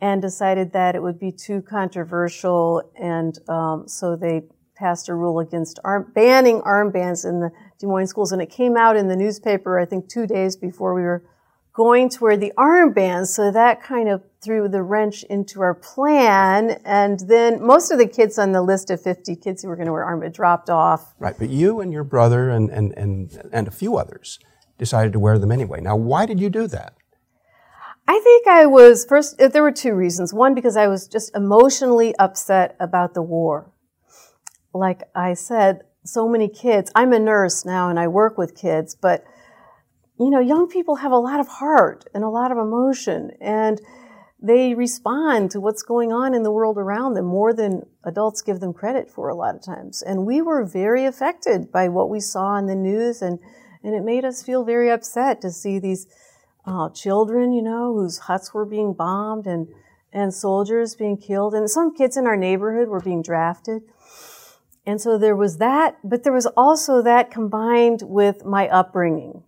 and 0.00 0.22
decided 0.22 0.72
that 0.72 0.94
it 0.94 1.02
would 1.02 1.18
be 1.18 1.32
too 1.32 1.62
controversial, 1.62 2.90
and 2.98 3.38
um, 3.48 3.86
so 3.86 4.16
they 4.16 4.42
passed 4.80 5.10
a 5.10 5.14
rule 5.14 5.38
against 5.38 5.78
arm, 5.84 6.10
banning 6.14 6.62
armbands 6.62 7.28
in 7.28 7.40
the 7.40 7.50
Des 7.78 7.86
Moines 7.86 8.06
schools. 8.06 8.32
And 8.32 8.40
it 8.40 8.50
came 8.50 8.76
out 8.76 8.96
in 8.96 9.08
the 9.08 9.16
newspaper, 9.16 9.78
I 9.78 9.84
think, 9.84 10.08
two 10.08 10.26
days 10.26 10.56
before 10.56 10.94
we 10.94 11.02
were 11.02 11.22
going 11.74 12.08
to 12.08 12.24
wear 12.24 12.36
the 12.36 12.52
armbands. 12.56 13.28
So 13.28 13.52
that 13.52 13.82
kind 13.82 14.08
of 14.08 14.22
threw 14.42 14.68
the 14.68 14.82
wrench 14.82 15.22
into 15.24 15.60
our 15.60 15.74
plan. 15.74 16.80
And 16.84 17.20
then 17.20 17.62
most 17.62 17.90
of 17.90 17.98
the 17.98 18.08
kids 18.08 18.38
on 18.38 18.52
the 18.52 18.62
list 18.62 18.90
of 18.90 19.02
50 19.02 19.36
kids 19.36 19.62
who 19.62 19.68
were 19.68 19.76
going 19.76 19.86
to 19.86 19.92
wear 19.92 20.04
armbands 20.04 20.32
dropped 20.32 20.70
off. 20.70 21.14
Right. 21.18 21.36
But 21.38 21.50
you 21.50 21.80
and 21.80 21.92
your 21.92 22.04
brother 22.04 22.48
and, 22.48 22.70
and, 22.70 22.92
and, 22.96 23.50
and 23.52 23.68
a 23.68 23.70
few 23.70 23.96
others 23.96 24.38
decided 24.78 25.12
to 25.12 25.20
wear 25.20 25.38
them 25.38 25.52
anyway. 25.52 25.80
Now, 25.82 25.94
why 25.94 26.24
did 26.24 26.40
you 26.40 26.48
do 26.48 26.66
that? 26.68 26.94
I 28.06 28.18
think 28.20 28.46
I 28.46 28.66
was 28.66 29.04
first, 29.04 29.40
uh, 29.40 29.48
there 29.48 29.62
were 29.62 29.72
two 29.72 29.94
reasons. 29.94 30.34
One, 30.34 30.54
because 30.54 30.76
I 30.76 30.88
was 30.88 31.06
just 31.06 31.34
emotionally 31.36 32.14
upset 32.18 32.76
about 32.80 33.14
the 33.14 33.22
war. 33.22 33.70
Like 34.74 35.02
I 35.14 35.34
said, 35.34 35.82
so 36.04 36.28
many 36.28 36.48
kids, 36.48 36.90
I'm 36.94 37.12
a 37.12 37.18
nurse 37.18 37.64
now 37.64 37.88
and 37.88 37.98
I 37.98 38.08
work 38.08 38.38
with 38.38 38.56
kids, 38.56 38.94
but 38.94 39.24
you 40.18 40.28
know, 40.28 40.40
young 40.40 40.68
people 40.68 40.96
have 40.96 41.12
a 41.12 41.18
lot 41.18 41.40
of 41.40 41.48
heart 41.48 42.04
and 42.14 42.24
a 42.24 42.28
lot 42.28 42.52
of 42.52 42.58
emotion 42.58 43.30
and 43.40 43.80
they 44.42 44.74
respond 44.74 45.50
to 45.50 45.60
what's 45.60 45.82
going 45.82 46.12
on 46.12 46.34
in 46.34 46.42
the 46.42 46.50
world 46.50 46.78
around 46.78 47.14
them 47.14 47.26
more 47.26 47.52
than 47.52 47.82
adults 48.04 48.40
give 48.40 48.60
them 48.60 48.72
credit 48.72 49.10
for 49.10 49.28
a 49.28 49.34
lot 49.34 49.54
of 49.54 49.62
times. 49.62 50.02
And 50.02 50.26
we 50.26 50.40
were 50.40 50.64
very 50.64 51.04
affected 51.04 51.70
by 51.70 51.88
what 51.88 52.08
we 52.08 52.20
saw 52.20 52.56
in 52.56 52.66
the 52.66 52.74
news 52.74 53.20
and, 53.20 53.38
and 53.82 53.94
it 53.94 54.02
made 54.02 54.24
us 54.24 54.42
feel 54.42 54.64
very 54.64 54.90
upset 54.90 55.40
to 55.42 55.50
see 55.50 55.78
these 55.78 56.06
uh, 56.70 56.88
children, 56.90 57.52
you 57.52 57.62
know, 57.62 57.94
whose 57.94 58.18
huts 58.18 58.54
were 58.54 58.64
being 58.64 58.92
bombed 58.92 59.46
and, 59.46 59.68
and 60.12 60.32
soldiers 60.32 60.94
being 60.94 61.16
killed. 61.16 61.54
And 61.54 61.68
some 61.68 61.94
kids 61.94 62.16
in 62.16 62.26
our 62.26 62.36
neighborhood 62.36 62.88
were 62.88 63.00
being 63.00 63.22
drafted. 63.22 63.82
And 64.86 65.00
so 65.00 65.18
there 65.18 65.36
was 65.36 65.58
that, 65.58 65.98
but 66.02 66.24
there 66.24 66.32
was 66.32 66.46
also 66.56 67.02
that 67.02 67.30
combined 67.30 68.02
with 68.02 68.44
my 68.44 68.68
upbringing 68.68 69.42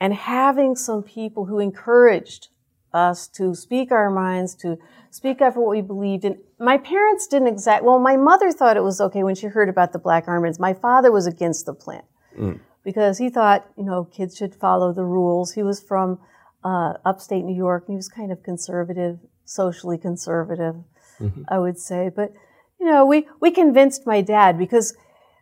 and 0.00 0.14
having 0.14 0.74
some 0.74 1.02
people 1.02 1.46
who 1.46 1.58
encouraged 1.58 2.48
us 2.92 3.28
to 3.28 3.54
speak 3.54 3.92
our 3.92 4.10
minds, 4.10 4.54
to 4.54 4.78
speak 5.10 5.42
up 5.42 5.54
for 5.54 5.60
what 5.60 5.70
we 5.70 5.82
believed 5.82 6.24
in. 6.24 6.38
My 6.58 6.78
parents 6.78 7.26
didn't 7.26 7.48
exact, 7.48 7.84
well, 7.84 7.98
my 7.98 8.16
mother 8.16 8.50
thought 8.50 8.76
it 8.76 8.82
was 8.82 9.00
okay 9.00 9.22
when 9.22 9.34
she 9.34 9.46
heard 9.46 9.68
about 9.68 9.92
the 9.92 9.98
black 9.98 10.26
armbands. 10.26 10.58
My 10.58 10.72
father 10.72 11.12
was 11.12 11.26
against 11.26 11.66
the 11.66 11.74
plan 11.74 12.02
mm. 12.36 12.58
Because 12.84 13.18
he 13.18 13.28
thought, 13.30 13.68
you 13.76 13.84
know, 13.84 14.04
kids 14.04 14.36
should 14.36 14.54
follow 14.54 14.92
the 14.92 15.04
rules. 15.04 15.52
He 15.52 15.62
was 15.62 15.80
from 15.80 16.18
uh, 16.64 16.94
upstate 17.04 17.44
New 17.44 17.56
York 17.56 17.84
and 17.86 17.94
he 17.94 17.96
was 17.96 18.08
kind 18.08 18.32
of 18.32 18.42
conservative, 18.42 19.18
socially 19.44 19.98
conservative, 19.98 20.76
mm-hmm. 21.20 21.42
I 21.48 21.58
would 21.58 21.78
say. 21.78 22.10
But 22.14 22.32
you 22.80 22.86
know, 22.86 23.04
we, 23.04 23.28
we 23.40 23.50
convinced 23.50 24.06
my 24.06 24.20
dad 24.20 24.58
because 24.58 24.96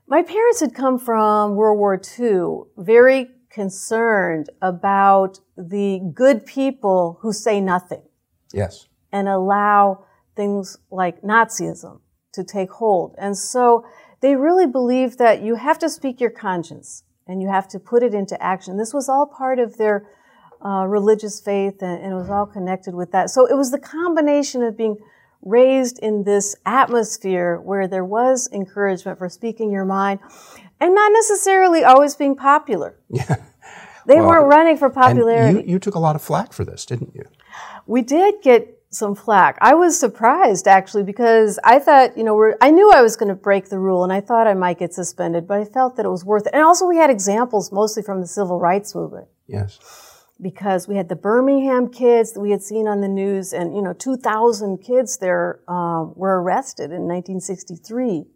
my 0.06 0.22
parents 0.22 0.60
had 0.60 0.74
come 0.74 0.98
from 0.98 1.56
World 1.56 1.78
War 1.78 2.00
II 2.18 2.62
very 2.76 3.28
concerned 3.50 4.50
about 4.62 5.40
the 5.56 6.00
good 6.14 6.46
people 6.46 7.18
who 7.22 7.32
say 7.32 7.60
nothing. 7.60 8.02
Yes. 8.52 8.86
And 9.12 9.28
allow 9.28 10.04
things 10.34 10.78
like 10.90 11.22
Nazism 11.22 12.00
to 12.32 12.44
take 12.44 12.70
hold. 12.70 13.14
And 13.18 13.36
so 13.36 13.84
they 14.20 14.36
really 14.36 14.66
believed 14.66 15.18
that 15.18 15.42
you 15.42 15.56
have 15.56 15.78
to 15.80 15.88
speak 15.88 16.20
your 16.20 16.30
conscience 16.30 17.02
and 17.26 17.42
you 17.42 17.48
have 17.48 17.68
to 17.68 17.78
put 17.78 18.02
it 18.02 18.14
into 18.14 18.40
action. 18.42 18.76
This 18.76 18.94
was 18.94 19.08
all 19.08 19.26
part 19.26 19.58
of 19.58 19.76
their 19.76 20.06
uh, 20.64 20.86
religious 20.86 21.40
faith 21.40 21.82
and, 21.82 22.02
and 22.02 22.12
it 22.12 22.16
was 22.16 22.30
all 22.30 22.46
connected 22.46 22.94
with 22.94 23.12
that. 23.12 23.30
So 23.30 23.46
it 23.46 23.54
was 23.54 23.70
the 23.70 23.78
combination 23.78 24.62
of 24.62 24.76
being 24.76 24.96
raised 25.42 25.98
in 26.00 26.24
this 26.24 26.56
atmosphere 26.64 27.60
where 27.60 27.86
there 27.86 28.04
was 28.04 28.48
encouragement 28.52 29.18
for 29.18 29.28
speaking 29.28 29.70
your 29.70 29.84
mind 29.84 30.20
and 30.80 30.94
not 30.94 31.12
necessarily 31.12 31.84
always 31.84 32.14
being 32.16 32.36
popular. 32.36 32.98
Yeah. 33.10 33.36
They 34.06 34.20
well, 34.20 34.28
weren't 34.28 34.46
running 34.46 34.76
for 34.76 34.88
popularity. 34.88 35.60
You, 35.60 35.72
you, 35.74 35.78
took 35.80 35.96
a 35.96 35.98
lot 35.98 36.14
of 36.14 36.22
flack 36.22 36.52
for 36.52 36.64
this, 36.64 36.86
didn't 36.86 37.12
you? 37.14 37.24
We 37.86 38.02
did 38.02 38.36
get 38.40 38.75
some 38.96 39.14
flack. 39.14 39.58
I 39.60 39.74
was 39.74 39.98
surprised 39.98 40.66
actually 40.66 41.02
because 41.02 41.58
I 41.62 41.78
thought, 41.78 42.16
you 42.16 42.24
know, 42.24 42.54
I 42.60 42.70
knew 42.70 42.90
I 42.90 43.02
was 43.02 43.16
going 43.16 43.28
to 43.28 43.34
break 43.34 43.68
the 43.68 43.78
rule 43.78 44.02
and 44.02 44.12
I 44.12 44.20
thought 44.20 44.46
I 44.46 44.54
might 44.54 44.78
get 44.78 44.94
suspended, 44.94 45.46
but 45.46 45.60
I 45.60 45.64
felt 45.64 45.96
that 45.96 46.06
it 46.06 46.10
was 46.10 46.24
worth 46.24 46.46
it. 46.46 46.54
And 46.54 46.62
also 46.62 46.86
we 46.86 46.96
had 46.96 47.10
examples 47.10 47.70
mostly 47.70 48.02
from 48.02 48.20
the 48.20 48.26
civil 48.26 48.58
rights 48.58 48.94
movement. 48.94 49.28
Yes 49.46 49.78
because 50.40 50.86
we 50.86 50.96
had 50.96 51.08
the 51.08 51.16
Birmingham 51.16 51.88
kids 51.88 52.32
that 52.32 52.40
we 52.40 52.50
had 52.50 52.62
seen 52.62 52.86
on 52.86 53.00
the 53.00 53.08
news, 53.08 53.52
and 53.52 53.74
you 53.74 53.82
know, 53.82 53.92
2,000 53.94 54.78
kids 54.78 55.18
there 55.18 55.60
uh, 55.66 56.04
were 56.14 56.42
arrested 56.42 56.92
in 56.92 57.08
1963 57.08 58.26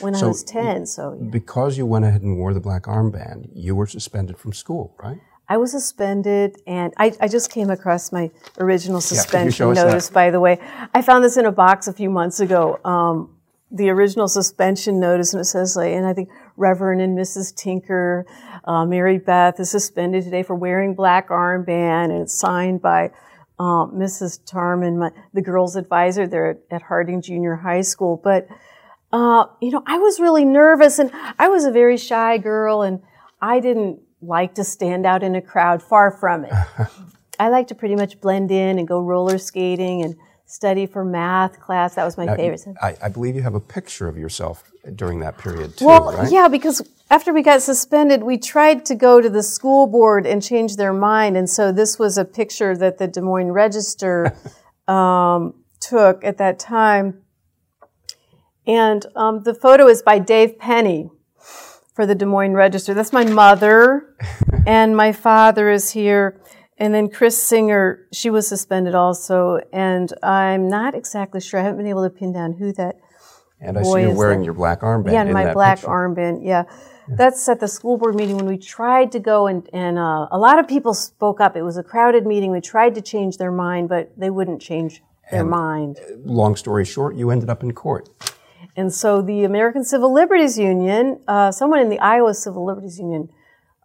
when 0.00 0.14
so 0.14 0.26
I 0.26 0.28
was 0.28 0.44
10. 0.44 0.86
So 0.86 1.18
yeah. 1.18 1.30
because 1.30 1.78
you 1.78 1.86
went 1.86 2.04
ahead 2.04 2.22
and 2.22 2.36
wore 2.36 2.52
the 2.52 2.60
black 2.60 2.82
armband, 2.82 3.48
you 3.54 3.74
were 3.74 3.86
suspended 3.86 4.38
from 4.38 4.52
school, 4.52 4.94
right? 5.02 5.18
I 5.48 5.56
was 5.56 5.72
suspended, 5.72 6.56
and 6.66 6.92
I, 6.96 7.12
I 7.20 7.28
just 7.28 7.50
came 7.50 7.70
across 7.70 8.12
my 8.12 8.30
original 8.58 9.00
suspension 9.00 9.68
yeah, 9.74 9.84
notice. 9.84 10.08
By 10.08 10.30
the 10.30 10.40
way, 10.40 10.58
I 10.94 11.02
found 11.02 11.24
this 11.24 11.36
in 11.36 11.46
a 11.46 11.52
box 11.52 11.88
a 11.88 11.92
few 11.92 12.10
months 12.10 12.40
ago. 12.40 12.80
Um, 12.84 13.36
the 13.70 13.88
original 13.88 14.28
suspension 14.28 15.00
notice, 15.00 15.32
and 15.32 15.40
it 15.40 15.46
says 15.46 15.76
like, 15.76 15.92
and 15.92 16.06
I 16.06 16.12
think 16.12 16.28
Reverend 16.56 17.00
and 17.00 17.18
Mrs. 17.18 17.54
Tinker, 17.54 18.26
uh, 18.64 18.84
Mary 18.84 19.18
Beth 19.18 19.58
is 19.58 19.70
suspended 19.70 20.24
today 20.24 20.42
for 20.42 20.54
wearing 20.54 20.94
black 20.94 21.28
armband, 21.28 22.10
and 22.10 22.22
it's 22.22 22.38
signed 22.38 22.82
by 22.82 23.10
uh, 23.58 23.86
Mrs. 23.86 24.40
Tarman, 24.44 24.98
my, 24.98 25.10
the 25.32 25.42
girls' 25.42 25.76
advisor 25.76 26.26
there 26.26 26.58
at 26.70 26.82
Harding 26.82 27.22
Junior 27.22 27.56
High 27.56 27.80
School. 27.80 28.20
But 28.22 28.46
uh, 29.12 29.46
you 29.60 29.70
know, 29.70 29.82
I 29.86 29.98
was 29.98 30.20
really 30.20 30.44
nervous, 30.44 30.98
and 30.98 31.10
I 31.38 31.48
was 31.48 31.64
a 31.64 31.70
very 31.70 31.96
shy 31.96 32.38
girl, 32.38 32.82
and 32.82 33.02
I 33.40 33.60
didn't 33.60 34.00
like 34.22 34.54
to 34.54 34.64
stand 34.64 35.04
out 35.04 35.22
in 35.22 35.34
a 35.34 35.42
crowd. 35.42 35.82
Far 35.82 36.10
from 36.10 36.44
it. 36.44 36.52
I 37.38 37.48
like 37.48 37.68
to 37.68 37.74
pretty 37.74 37.96
much 37.96 38.20
blend 38.20 38.50
in 38.50 38.78
and 38.78 38.86
go 38.86 39.00
roller 39.00 39.38
skating 39.38 40.02
and 40.02 40.16
study 40.46 40.86
for 40.86 41.04
math 41.04 41.58
class. 41.60 41.94
That 41.94 42.04
was 42.04 42.16
my 42.16 42.26
now, 42.26 42.36
favorite. 42.36 42.62
I, 42.80 42.94
I, 43.02 43.08
believe 43.08 43.34
you 43.34 43.42
have 43.42 43.54
a 43.54 43.60
picture 43.60 44.06
of 44.06 44.18
yourself 44.18 44.70
during 44.94 45.20
that 45.20 45.38
period 45.38 45.76
too. 45.76 45.86
Well, 45.86 46.12
right? 46.12 46.30
yeah, 46.30 46.48
because 46.48 46.82
after 47.10 47.32
we 47.32 47.42
got 47.42 47.62
suspended, 47.62 48.22
we 48.22 48.38
tried 48.38 48.84
to 48.86 48.94
go 48.94 49.20
to 49.20 49.30
the 49.30 49.42
school 49.42 49.86
board 49.86 50.26
and 50.26 50.42
change 50.42 50.76
their 50.76 50.92
mind, 50.92 51.36
and 51.36 51.48
so 51.48 51.72
this 51.72 51.98
was 51.98 52.18
a 52.18 52.24
picture 52.24 52.76
that 52.76 52.98
the 52.98 53.08
Des 53.08 53.22
Moines 53.22 53.50
Register 53.50 54.36
um, 54.88 55.54
took 55.80 56.22
at 56.24 56.38
that 56.38 56.58
time. 56.58 57.22
And 58.66 59.04
um, 59.16 59.42
the 59.42 59.54
photo 59.54 59.88
is 59.88 60.02
by 60.02 60.18
Dave 60.20 60.58
Penny 60.58 61.10
for 61.94 62.06
the 62.06 62.14
Des 62.14 62.26
Moines 62.26 62.54
Register. 62.54 62.94
That's 62.94 63.12
my 63.12 63.24
mother, 63.24 64.16
and 64.66 64.96
my 64.96 65.12
father 65.12 65.70
is 65.70 65.90
here. 65.90 66.40
And 66.78 66.92
then 66.92 67.08
Chris 67.08 67.40
Singer, 67.40 68.06
she 68.12 68.30
was 68.30 68.48
suspended 68.48 68.94
also, 68.94 69.60
and 69.72 70.12
I'm 70.22 70.68
not 70.68 70.94
exactly 70.94 71.40
sure. 71.40 71.60
I 71.60 71.62
haven't 71.62 71.78
been 71.78 71.86
able 71.86 72.02
to 72.02 72.10
pin 72.10 72.32
down 72.32 72.54
who 72.54 72.72
that. 72.72 72.96
And 73.60 73.78
I 73.78 73.82
see 73.82 74.00
you're 74.00 74.14
wearing 74.14 74.40
that. 74.40 74.46
your 74.46 74.54
black 74.54 74.80
armband. 74.80 75.12
Yeah, 75.12 75.22
my 75.24 75.52
black 75.52 75.78
picture. 75.78 75.88
armband. 75.88 76.40
Yeah. 76.42 76.64
yeah. 77.08 77.14
that's 77.16 77.48
at 77.48 77.60
the 77.60 77.68
school 77.68 77.96
board 77.96 78.16
meeting 78.16 78.36
when 78.36 78.46
we 78.46 78.58
tried 78.58 79.12
to 79.12 79.20
go 79.20 79.46
and 79.46 79.68
and 79.72 79.98
uh, 79.98 80.26
a 80.32 80.38
lot 80.38 80.58
of 80.58 80.66
people 80.66 80.94
spoke 80.94 81.40
up. 81.40 81.56
It 81.56 81.62
was 81.62 81.76
a 81.76 81.84
crowded 81.84 82.26
meeting. 82.26 82.50
We 82.50 82.60
tried 82.60 82.96
to 82.96 83.00
change 83.00 83.36
their 83.36 83.52
mind, 83.52 83.88
but 83.88 84.10
they 84.18 84.30
wouldn't 84.30 84.60
change 84.60 85.02
their 85.30 85.42
and 85.42 85.50
mind. 85.50 86.00
Long 86.24 86.56
story 86.56 86.84
short, 86.84 87.14
you 87.14 87.30
ended 87.30 87.50
up 87.50 87.62
in 87.62 87.72
court. 87.72 88.08
And 88.76 88.92
so 88.92 89.20
the 89.20 89.44
American 89.44 89.84
Civil 89.84 90.12
Liberties 90.12 90.58
Union, 90.58 91.20
uh, 91.28 91.52
someone 91.52 91.80
in 91.80 91.88
the 91.88 92.00
Iowa 92.00 92.34
Civil 92.34 92.64
Liberties 92.64 92.98
Union 92.98 93.28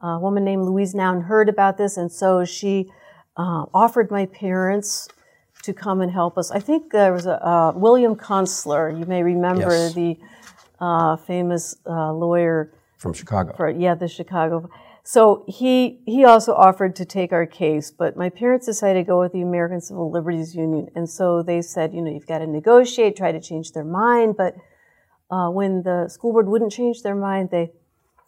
a 0.01 0.19
woman 0.19 0.43
named 0.43 0.63
Louise 0.63 0.93
Noun 0.93 1.21
heard 1.21 1.49
about 1.49 1.77
this, 1.77 1.97
and 1.97 2.11
so 2.11 2.45
she 2.45 2.91
uh, 3.35 3.65
offered 3.73 4.11
my 4.11 4.25
parents 4.27 5.07
to 5.63 5.73
come 5.73 6.01
and 6.01 6.11
help 6.11 6.37
us. 6.37 6.51
I 6.51 6.59
think 6.59 6.91
there 6.91 7.11
was 7.11 7.25
a 7.25 7.45
uh, 7.45 7.71
William 7.75 8.15
Kunstler. 8.15 8.97
You 8.97 9.05
may 9.05 9.23
remember 9.23 9.71
yes. 9.71 9.93
the 9.93 10.17
uh, 10.79 11.15
famous 11.17 11.77
uh, 11.85 12.13
lawyer 12.13 12.71
from 12.97 13.13
Chicago. 13.13 13.53
For, 13.55 13.69
yeah, 13.69 13.95
the 13.95 14.07
Chicago. 14.07 14.69
So 15.03 15.45
he 15.47 16.01
he 16.05 16.25
also 16.25 16.53
offered 16.53 16.95
to 16.97 17.05
take 17.05 17.31
our 17.31 17.45
case, 17.45 17.89
but 17.89 18.15
my 18.17 18.29
parents 18.29 18.65
decided 18.65 18.99
to 18.99 19.03
go 19.05 19.19
with 19.19 19.31
the 19.31 19.41
American 19.41 19.81
Civil 19.81 20.11
Liberties 20.11 20.55
Union, 20.55 20.89
and 20.95 21.09
so 21.09 21.41
they 21.41 21.61
said, 21.61 21.93
you 21.93 22.01
know, 22.01 22.11
you've 22.11 22.27
got 22.27 22.39
to 22.39 22.47
negotiate, 22.47 23.15
try 23.15 23.31
to 23.31 23.39
change 23.39 23.71
their 23.71 23.85
mind, 23.85 24.35
but 24.37 24.55
uh, 25.29 25.49
when 25.49 25.83
the 25.83 26.07
school 26.07 26.31
board 26.31 26.47
wouldn't 26.47 26.71
change 26.71 27.03
their 27.03 27.15
mind, 27.15 27.49
they 27.51 27.71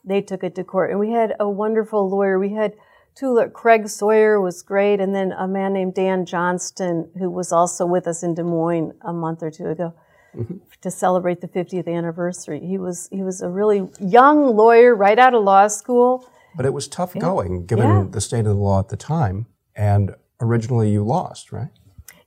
they 0.04 0.22
took 0.22 0.44
it 0.44 0.56
to 0.56 0.64
court. 0.64 0.92
And 0.92 1.00
we 1.00 1.12
had 1.12 1.36
a 1.40 1.50
wonderful 1.50 2.10
lawyer. 2.10 2.40
We 2.40 2.54
had 2.54 2.74
two, 3.16 3.42
Craig 3.54 3.90
Sawyer 3.90 4.40
was 4.40 4.62
great, 4.62 5.00
and 5.00 5.14
then 5.14 5.34
a 5.34 5.48
man 5.48 5.74
named 5.74 5.94
Dan 5.94 6.26
Johnston, 6.26 7.10
who 7.18 7.30
was 7.30 7.52
also 7.52 7.86
with 7.86 8.08
us 8.08 8.24
in 8.24 8.34
Des 8.34 8.44
Moines 8.44 8.94
a 9.02 9.14
month 9.14 9.44
or 9.44 9.52
two 9.52 9.68
ago. 9.68 9.94
Mm-hmm. 10.36 10.58
To 10.82 10.92
celebrate 10.92 11.42
the 11.42 11.48
50th 11.48 11.88
anniversary, 11.88 12.60
he 12.60 12.78
was 12.78 13.10
he 13.12 13.24
was 13.24 13.42
a 13.42 13.50
really 13.50 13.90
young 14.00 14.56
lawyer 14.56 14.96
right 14.96 15.18
out 15.18 15.34
of 15.34 15.44
law 15.44 15.68
school. 15.68 16.30
But 16.56 16.66
it 16.66 16.74
was 16.74 16.88
tough 16.88 17.14
yeah. 17.16 17.22
going, 17.22 17.66
given 17.66 17.88
yeah. 17.88 18.06
the 18.10 18.22
state 18.22 18.40
of 18.42 18.46
the 18.46 18.54
law 18.54 18.80
at 18.80 18.90
the 18.90 18.98
time. 18.98 19.48
And 19.76 20.16
originally, 20.40 20.92
you 20.92 21.04
lost, 21.04 21.52
right? 21.52 21.70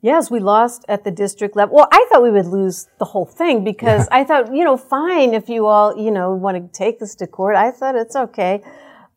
Yes, 0.02 0.30
we 0.30 0.40
lost 0.40 0.84
at 0.88 1.04
the 1.04 1.10
district 1.12 1.56
level. 1.56 1.76
Well, 1.76 1.88
I 1.92 2.06
thought 2.10 2.22
we 2.22 2.30
would 2.30 2.46
lose 2.46 2.88
the 2.98 3.04
whole 3.06 3.24
thing 3.24 3.64
because. 3.64 4.08
I 4.10 4.24
thought, 4.24 4.54
you 4.54 4.64
know, 4.64 4.76
fine 4.76 5.32
if 5.32 5.48
you 5.48 5.66
all, 5.66 5.96
you 5.96 6.10
know, 6.10 6.34
want 6.34 6.56
to 6.56 6.78
take 6.78 6.98
this 6.98 7.14
to 7.16 7.26
court. 7.26 7.54
I 7.56 7.70
thought 7.70 7.94
it's 7.94 8.16
okay. 8.16 8.62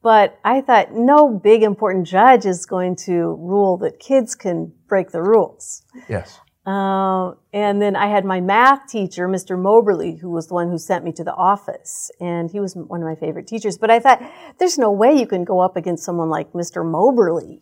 But 0.02 0.40
I 0.46 0.62
thought 0.62 0.94
no 0.94 1.28
big 1.30 1.64
important 1.64 2.06
judge 2.06 2.46
is 2.46 2.68
going 2.68 2.96
to 3.08 3.34
rule 3.40 3.78
that 3.78 4.00
kids 4.00 4.36
can 4.36 4.72
break 4.88 5.10
the 5.10 5.24
rules. 5.24 5.84
Yes. 6.08 6.40
Uh, 6.66 7.34
and 7.54 7.80
then 7.80 7.96
I 7.96 8.08
had 8.08 8.26
my 8.26 8.42
math 8.42 8.88
teacher, 8.90 9.28
Mr. 9.28 9.58
Moberly, 9.58 10.16
who 10.16 10.32
was 10.32 10.48
the 10.48 10.56
one 10.56 10.70
who 10.70 10.80
sent 10.80 11.06
me 11.06 11.12
to 11.12 11.24
the 11.24 11.34
office. 11.34 12.10
And 12.20 12.50
he 12.50 12.60
was 12.60 12.76
one 12.76 13.04
of 13.04 13.08
my 13.08 13.16
favorite 13.16 13.46
teachers. 13.46 13.78
But 13.78 13.92
I 13.92 14.00
thought, 14.00 14.22
there's 14.58 14.78
no 14.78 14.92
way 14.92 15.14
you 15.14 15.28
can 15.28 15.44
go 15.44 15.60
up 15.60 15.78
against 15.78 16.04
someone 16.04 16.30
like 16.30 16.54
Mr. 16.54 16.84
Moberly. 16.84 17.62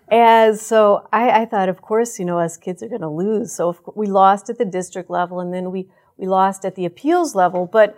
and 0.08 0.58
so 0.58 1.06
I, 1.12 1.42
I, 1.42 1.44
thought, 1.44 1.68
of 1.68 1.82
course, 1.82 2.18
you 2.18 2.24
know, 2.24 2.38
us 2.38 2.56
kids 2.56 2.82
are 2.82 2.88
going 2.88 3.02
to 3.02 3.10
lose. 3.10 3.54
So 3.54 3.76
we 3.94 4.06
lost 4.06 4.48
at 4.48 4.56
the 4.56 4.64
district 4.64 5.10
level 5.10 5.40
and 5.40 5.52
then 5.52 5.70
we, 5.70 5.88
we 6.16 6.26
lost 6.26 6.64
at 6.64 6.76
the 6.76 6.86
appeals 6.86 7.34
level. 7.34 7.68
But 7.70 7.94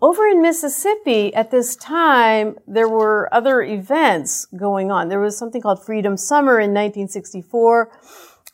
over 0.00 0.26
in 0.26 0.42
Mississippi 0.42 1.32
at 1.34 1.52
this 1.52 1.76
time, 1.76 2.58
there 2.66 2.88
were 2.88 3.32
other 3.32 3.62
events 3.62 4.46
going 4.46 4.90
on. 4.90 5.08
There 5.08 5.20
was 5.20 5.38
something 5.38 5.62
called 5.62 5.86
Freedom 5.86 6.16
Summer 6.16 6.58
in 6.58 6.70
1964 6.70 7.92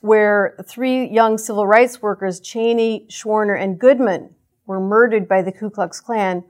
where 0.00 0.56
three 0.66 1.08
young 1.08 1.38
civil 1.38 1.66
rights 1.66 2.00
workers, 2.00 2.40
Chaney, 2.40 3.06
Schwerner, 3.08 3.60
and 3.60 3.78
Goodman, 3.78 4.34
were 4.66 4.80
murdered 4.80 5.28
by 5.28 5.42
the 5.42 5.52
Ku 5.52 5.70
Klux 5.70 6.00
Klan. 6.00 6.44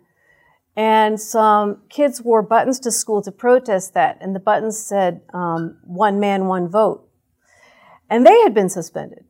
And 0.76 1.20
some 1.20 1.82
kids 1.88 2.22
wore 2.22 2.42
buttons 2.42 2.78
to 2.80 2.92
school 2.92 3.20
to 3.22 3.32
protest 3.32 3.94
that, 3.94 4.18
and 4.20 4.34
the 4.34 4.40
buttons 4.40 4.78
said, 4.78 5.22
um, 5.32 5.78
one 5.82 6.20
man, 6.20 6.46
one 6.46 6.68
vote. 6.68 7.08
And 8.08 8.24
they 8.24 8.40
had 8.42 8.54
been 8.54 8.68
suspended. 8.68 9.24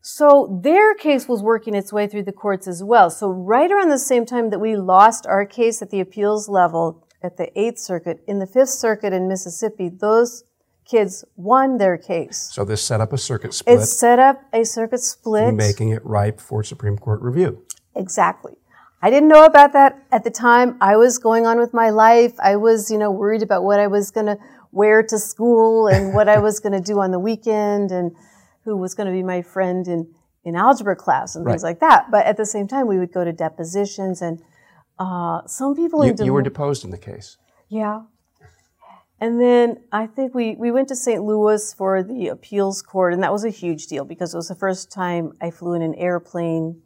So 0.00 0.60
their 0.62 0.94
case 0.94 1.28
was 1.28 1.42
working 1.42 1.74
its 1.74 1.92
way 1.92 2.06
through 2.06 2.22
the 2.22 2.32
courts 2.32 2.68
as 2.68 2.84
well. 2.84 3.10
So 3.10 3.28
right 3.28 3.70
around 3.70 3.88
the 3.88 3.98
same 3.98 4.24
time 4.24 4.50
that 4.50 4.60
we 4.60 4.76
lost 4.76 5.26
our 5.26 5.44
case 5.44 5.82
at 5.82 5.90
the 5.90 6.00
appeals 6.00 6.48
level 6.48 7.06
at 7.22 7.36
the 7.36 7.50
Eighth 7.58 7.78
Circuit, 7.78 8.22
in 8.28 8.38
the 8.38 8.46
Fifth 8.46 8.70
Circuit 8.70 9.12
in 9.12 9.26
Mississippi, 9.26 9.88
those 9.88 10.44
kids 10.88 11.24
won 11.36 11.78
their 11.78 11.98
case. 11.98 12.50
So 12.52 12.64
this 12.64 12.82
set 12.82 13.00
up 13.00 13.12
a 13.12 13.18
circuit 13.18 13.54
split. 13.54 13.80
It 13.80 13.86
set 13.86 14.18
up 14.18 14.42
a 14.52 14.64
circuit 14.64 15.00
split. 15.00 15.54
Making 15.54 15.90
it 15.90 16.04
ripe 16.04 16.40
for 16.40 16.64
Supreme 16.64 16.96
Court 16.96 17.20
review. 17.20 17.62
Exactly. 17.94 18.54
I 19.00 19.10
didn't 19.10 19.28
know 19.28 19.44
about 19.44 19.72
that 19.74 20.02
at 20.10 20.24
the 20.24 20.30
time. 20.30 20.76
I 20.80 20.96
was 20.96 21.18
going 21.18 21.46
on 21.46 21.58
with 21.58 21.72
my 21.72 21.90
life. 21.90 22.34
I 22.40 22.56
was, 22.56 22.90
you 22.90 22.98
know, 22.98 23.10
worried 23.10 23.42
about 23.42 23.62
what 23.62 23.78
I 23.78 23.86
was 23.86 24.10
going 24.10 24.26
to 24.26 24.38
wear 24.72 25.02
to 25.02 25.18
school 25.18 25.86
and 25.86 26.14
what 26.14 26.28
I 26.28 26.38
was 26.38 26.58
going 26.58 26.72
to 26.72 26.80
do 26.80 26.98
on 26.98 27.12
the 27.12 27.18
weekend 27.18 27.92
and 27.92 28.12
who 28.64 28.76
was 28.76 28.94
going 28.94 29.06
to 29.06 29.12
be 29.12 29.22
my 29.22 29.40
friend 29.40 29.86
in, 29.86 30.12
in 30.44 30.56
algebra 30.56 30.96
class 30.96 31.36
and 31.36 31.46
things 31.46 31.62
like 31.62 31.80
that. 31.80 32.10
But 32.10 32.26
at 32.26 32.36
the 32.36 32.44
same 32.44 32.66
time, 32.66 32.88
we 32.88 32.98
would 32.98 33.12
go 33.12 33.24
to 33.24 33.32
depositions 33.32 34.20
and 34.20 34.42
uh, 34.98 35.46
some 35.46 35.76
people. 35.76 36.04
You, 36.04 36.14
you 36.18 36.32
were 36.32 36.42
deposed 36.42 36.84
in 36.84 36.90
the 36.90 36.98
case. 36.98 37.36
Yeah, 37.68 38.02
and 39.20 39.40
then 39.40 39.78
I 39.90 40.06
think 40.06 40.34
we, 40.34 40.54
we 40.56 40.70
went 40.70 40.88
to 40.88 40.96
St. 40.96 41.22
Louis 41.22 41.74
for 41.74 42.02
the 42.02 42.28
appeals 42.28 42.82
court, 42.82 43.12
and 43.12 43.22
that 43.22 43.32
was 43.32 43.44
a 43.44 43.50
huge 43.50 43.86
deal 43.86 44.04
because 44.04 44.32
it 44.32 44.36
was 44.36 44.48
the 44.48 44.54
first 44.54 44.92
time 44.92 45.32
I 45.40 45.50
flew 45.50 45.74
in 45.74 45.82
an 45.82 45.94
airplane. 45.94 46.82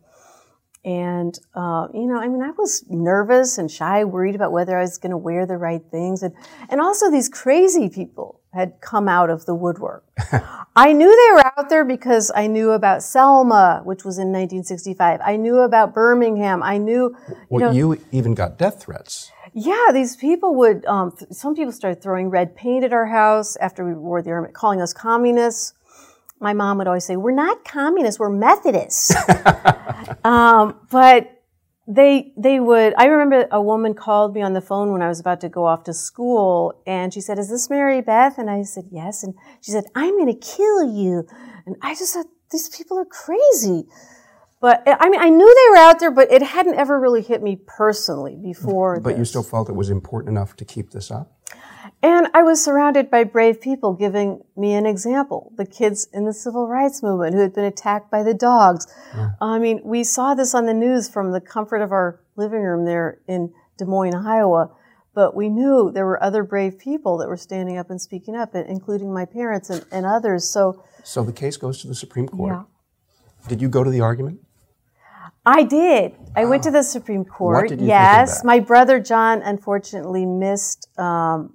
And, 0.85 1.39
uh, 1.55 1.89
you 1.95 2.07
know, 2.07 2.19
I 2.19 2.27
mean, 2.29 2.43
I 2.43 2.51
was 2.51 2.85
nervous 2.89 3.57
and 3.59 3.71
shy, 3.71 4.03
worried 4.05 4.35
about 4.35 4.51
whether 4.51 4.77
I 4.77 4.81
was 4.81 4.99
going 4.99 5.13
to 5.13 5.17
wear 5.17 5.47
the 5.47 5.57
right 5.57 5.83
things. 5.91 6.23
And, 6.23 6.35
and 6.69 6.81
also, 6.81 7.11
these 7.11 7.29
crazy 7.29 7.89
people 7.89 8.42
had 8.53 8.81
come 8.81 9.09
out 9.09 9.31
of 9.31 9.47
the 9.47 9.55
woodwork. 9.55 10.05
I 10.77 10.93
knew 10.93 11.09
they 11.09 11.35
were 11.35 11.53
out 11.59 11.71
there 11.71 11.85
because 11.85 12.31
I 12.35 12.47
knew 12.47 12.73
about 12.73 13.03
Selma, 13.03 13.81
which 13.85 14.05
was 14.05 14.19
in 14.19 14.29
1965. 14.29 15.21
I 15.25 15.37
knew 15.37 15.59
about 15.59 15.95
Birmingham. 15.95 16.63
I 16.63 16.79
knew. 16.79 17.17
You 17.29 17.37
well, 17.49 17.61
know, 17.61 17.93
you 17.93 18.01
even 18.13 18.35
got 18.35 18.59
death 18.59 18.83
threats. 18.83 19.33
Yeah, 19.55 19.87
these 19.93 20.17
people 20.17 20.55
would, 20.57 20.85
um, 20.87 21.13
th- 21.13 21.33
some 21.33 21.55
people 21.55 21.73
started 21.73 22.03
throwing 22.03 22.31
red 22.31 22.55
paint 22.55 22.85
at 22.85 22.93
our 22.93 23.07
house 23.07 23.57
after 23.57 23.85
we 23.85 23.95
wore 23.95 24.23
the 24.23 24.31
army, 24.31 24.51
calling 24.53 24.81
us 24.81 24.93
communists. 24.93 25.75
My 26.39 26.53
mom 26.53 26.79
would 26.79 26.87
always 26.87 27.05
say, 27.05 27.17
We're 27.17 27.33
not 27.33 27.65
communists, 27.65 28.19
we're 28.19 28.31
Methodists. 28.31 29.15
um, 30.25 30.77
but 30.91 31.42
they, 31.87 32.33
they 32.37 32.61
would, 32.61 32.95
I 32.97 33.07
remember 33.07 33.49
a 33.51 33.61
woman 33.61 33.95
called 33.95 34.35
me 34.35 34.43
on 34.43 34.53
the 34.53 34.61
phone 34.61 34.93
when 34.93 35.03
I 35.03 35.09
was 35.09 35.19
about 35.19 35.41
to 35.41 35.49
go 35.49 35.67
off 35.67 35.85
to 35.85 35.93
school 35.93 36.81
and 36.87 37.13
she 37.13 37.21
said, 37.21 37.39
Is 37.39 37.51
this 37.51 37.69
Mary 37.69 38.01
Beth? 38.01 38.39
And 38.39 38.49
I 38.49 38.63
said, 38.63 38.85
Yes. 38.91 39.25
And 39.25 39.35
she 39.61 39.73
said, 39.73 39.85
I'm 39.95 40.17
going 40.17 40.33
to 40.33 40.39
kill 40.39 40.95
you. 40.95 41.27
And 41.67 41.77
I 41.83 41.95
just 41.95 42.15
thought, 42.15 42.27
These 42.51 42.69
people 42.69 42.99
are 42.99 43.05
crazy. 43.05 43.89
But 44.61 44.87
eh, 44.87 44.97
I 44.99 45.11
mean, 45.11 45.21
I 45.21 45.29
knew 45.29 45.55
they 45.55 45.71
were 45.71 45.89
out 45.89 45.99
there, 45.99 46.13
but 46.13 46.31
it 46.31 46.41
hadn't 46.41 46.77
ever 46.77 46.99
really 46.99 47.21
hit 47.21 47.43
me 47.43 47.61
personally 47.67 48.37
before. 48.37 49.01
But 49.01 49.11
this. 49.11 49.19
you 49.19 49.25
still 49.25 49.43
felt 49.43 49.69
it 49.69 49.75
was 49.75 49.91
important 49.91 50.31
enough 50.31 50.55
to 50.57 50.65
keep 50.65 50.93
this 50.93 51.11
up? 51.11 51.37
And 52.03 52.29
I 52.35 52.43
was 52.43 52.63
surrounded 52.63 53.11
by 53.11 53.23
brave 53.23 53.61
people 53.61 53.93
giving 53.93 54.43
me 54.57 54.75
an 54.75 54.87
example. 54.87 55.53
The 55.57 55.65
kids 55.65 56.09
in 56.13 56.25
the 56.25 56.33
civil 56.33 56.67
rights 56.67 57.01
movement 57.01 57.35
who 57.35 57.41
had 57.41 57.55
been 57.55 57.65
attacked 57.65 58.11
by 58.11 58.25
the 58.25 58.35
dogs. 58.35 58.93
Yeah. 59.15 59.31
I 59.41 59.61
mean, 59.61 59.81
we 59.85 60.03
saw 60.03 60.35
this 60.35 60.53
on 60.53 60.67
the 60.67 60.75
news 60.75 61.09
from 61.09 61.31
the 61.31 61.41
comfort 61.41 61.81
of 61.81 61.93
our 61.93 62.21
living 62.35 62.63
room 62.63 62.87
there 62.87 63.21
in 63.29 63.53
Des 63.79 63.85
Moines, 63.85 64.27
Iowa. 64.27 64.71
But 65.15 65.37
we 65.37 65.49
knew 65.49 65.93
there 65.93 66.07
were 66.07 66.21
other 66.23 66.43
brave 66.43 66.79
people 66.79 67.19
that 67.19 67.29
were 67.29 67.37
standing 67.37 67.79
up 67.79 67.89
and 67.89 68.01
speaking 68.01 68.35
up, 68.35 68.55
including 68.55 69.13
my 69.13 69.25
parents 69.25 69.71
and, 69.71 69.85
and 69.93 70.05
others. 70.05 70.49
So, 70.49 70.83
so 71.05 71.23
the 71.23 71.33
case 71.33 71.57
goes 71.57 71.81
to 71.83 71.87
the 71.87 71.95
Supreme 71.95 72.27
Court. 72.27 72.53
Yeah. 72.53 73.49
Did 73.49 73.61
you 73.61 73.69
go 73.69 73.85
to 73.85 73.91
the 73.91 74.01
argument? 74.01 74.41
I 75.45 75.65
did. 75.65 76.15
I 76.35 76.47
went 76.47 76.63
to 76.65 76.71
the 76.71 76.83
Supreme 76.83 77.25
Court. 77.25 77.71
yes, 77.73 78.45
my 78.45 78.61
brother 78.61 79.01
John 79.01 79.43
unfortunately 79.43 80.25
missed 80.25 80.89
um, 80.99 81.55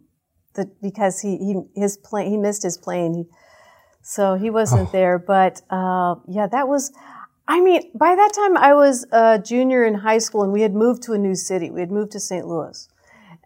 the 0.58 0.70
because 0.82 1.22
he, 1.22 1.38
he 1.38 1.56
his 1.74 1.96
plane 1.96 2.30
he 2.30 2.38
missed 2.38 2.64
his 2.64 2.78
plane, 2.78 3.14
he, 3.14 3.26
so 4.02 4.36
he 4.36 4.50
wasn't 4.50 4.90
oh. 4.90 4.92
there. 4.92 5.18
But 5.18 5.62
uh, 5.70 6.16
yeah, 6.28 6.48
that 6.48 6.68
was. 6.68 6.92
I 7.50 7.62
mean, 7.62 7.92
by 7.96 8.14
that 8.14 8.34
time 8.34 8.58
I 8.58 8.74
was 8.74 9.08
a 9.14 9.40
junior 9.40 9.86
in 9.86 9.94
high 9.94 10.18
school, 10.18 10.44
and 10.44 10.52
we 10.52 10.64
had 10.64 10.74
moved 10.74 11.02
to 11.04 11.14
a 11.14 11.18
new 11.18 11.36
city. 11.36 11.72
We 11.72 11.80
had 11.80 11.92
moved 11.92 12.12
to 12.12 12.20
St. 12.20 12.46
Louis, 12.46 12.90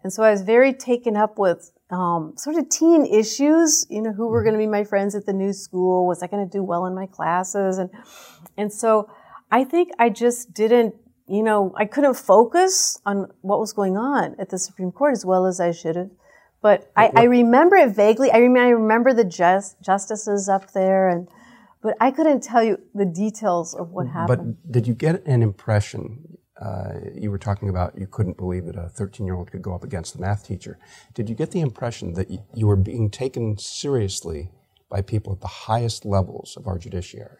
and 0.02 0.12
so 0.12 0.24
I 0.24 0.32
was 0.32 0.42
very 0.42 0.72
taken 0.72 1.16
up 1.16 1.38
with 1.38 1.70
um, 1.90 2.32
sort 2.36 2.56
of 2.56 2.68
teen 2.68 3.06
issues. 3.06 3.86
You 3.88 4.02
know, 4.02 4.12
who 4.12 4.26
were 4.26 4.40
mm-hmm. 4.40 4.48
going 4.48 4.60
to 4.60 4.66
be 4.66 4.70
my 4.70 4.82
friends 4.82 5.14
at 5.14 5.26
the 5.26 5.32
new 5.32 5.52
school? 5.52 6.08
Was 6.08 6.20
I 6.20 6.26
going 6.26 6.44
to 6.44 6.50
do 6.50 6.64
well 6.64 6.86
in 6.86 6.96
my 6.96 7.06
classes? 7.06 7.78
And 7.78 7.90
and 8.58 8.72
so 8.72 9.08
I 9.52 9.64
think 9.64 9.90
I 9.98 10.08
just 10.08 10.54
didn't, 10.54 10.94
you 11.28 11.42
know, 11.42 11.74
I 11.76 11.84
couldn't 11.84 12.14
focus 12.14 12.98
on 13.04 13.30
what 13.42 13.60
was 13.60 13.74
going 13.74 13.98
on 13.98 14.34
at 14.38 14.48
the 14.48 14.58
Supreme 14.58 14.90
Court 14.90 15.12
as 15.12 15.26
well 15.26 15.44
as 15.44 15.60
I 15.60 15.72
should 15.72 15.94
have. 15.94 16.10
But 16.62 16.90
I, 16.96 17.10
I 17.14 17.22
remember 17.24 17.76
it 17.76 17.90
vaguely. 17.90 18.30
I 18.30 18.38
remember, 18.38 18.66
I 18.66 18.70
remember 18.70 19.12
the 19.12 19.24
just, 19.24 19.82
justices 19.82 20.48
up 20.48 20.72
there, 20.72 21.08
and 21.08 21.28
but 21.82 21.96
I 22.00 22.12
couldn't 22.12 22.42
tell 22.42 22.62
you 22.62 22.80
the 22.94 23.04
details 23.04 23.74
of 23.74 23.90
what 23.90 24.06
happened. 24.06 24.56
But 24.62 24.72
did 24.72 24.86
you 24.86 24.94
get 24.94 25.26
an 25.26 25.42
impression? 25.42 26.38
Uh, 26.60 26.92
you 27.16 27.32
were 27.32 27.38
talking 27.38 27.68
about 27.68 27.98
you 27.98 28.06
couldn't 28.06 28.36
believe 28.36 28.66
that 28.66 28.76
a 28.76 28.88
13 28.88 29.26
year 29.26 29.34
old 29.34 29.50
could 29.50 29.62
go 29.62 29.74
up 29.74 29.82
against 29.82 30.14
the 30.14 30.20
math 30.20 30.46
teacher. 30.46 30.78
Did 31.12 31.28
you 31.28 31.34
get 31.34 31.50
the 31.50 31.60
impression 31.60 32.14
that 32.14 32.30
you 32.54 32.68
were 32.68 32.76
being 32.76 33.10
taken 33.10 33.58
seriously 33.58 34.50
by 34.88 35.02
people 35.02 35.32
at 35.32 35.40
the 35.40 35.48
highest 35.48 36.04
levels 36.04 36.56
of 36.56 36.68
our 36.68 36.78
judiciary? 36.78 37.38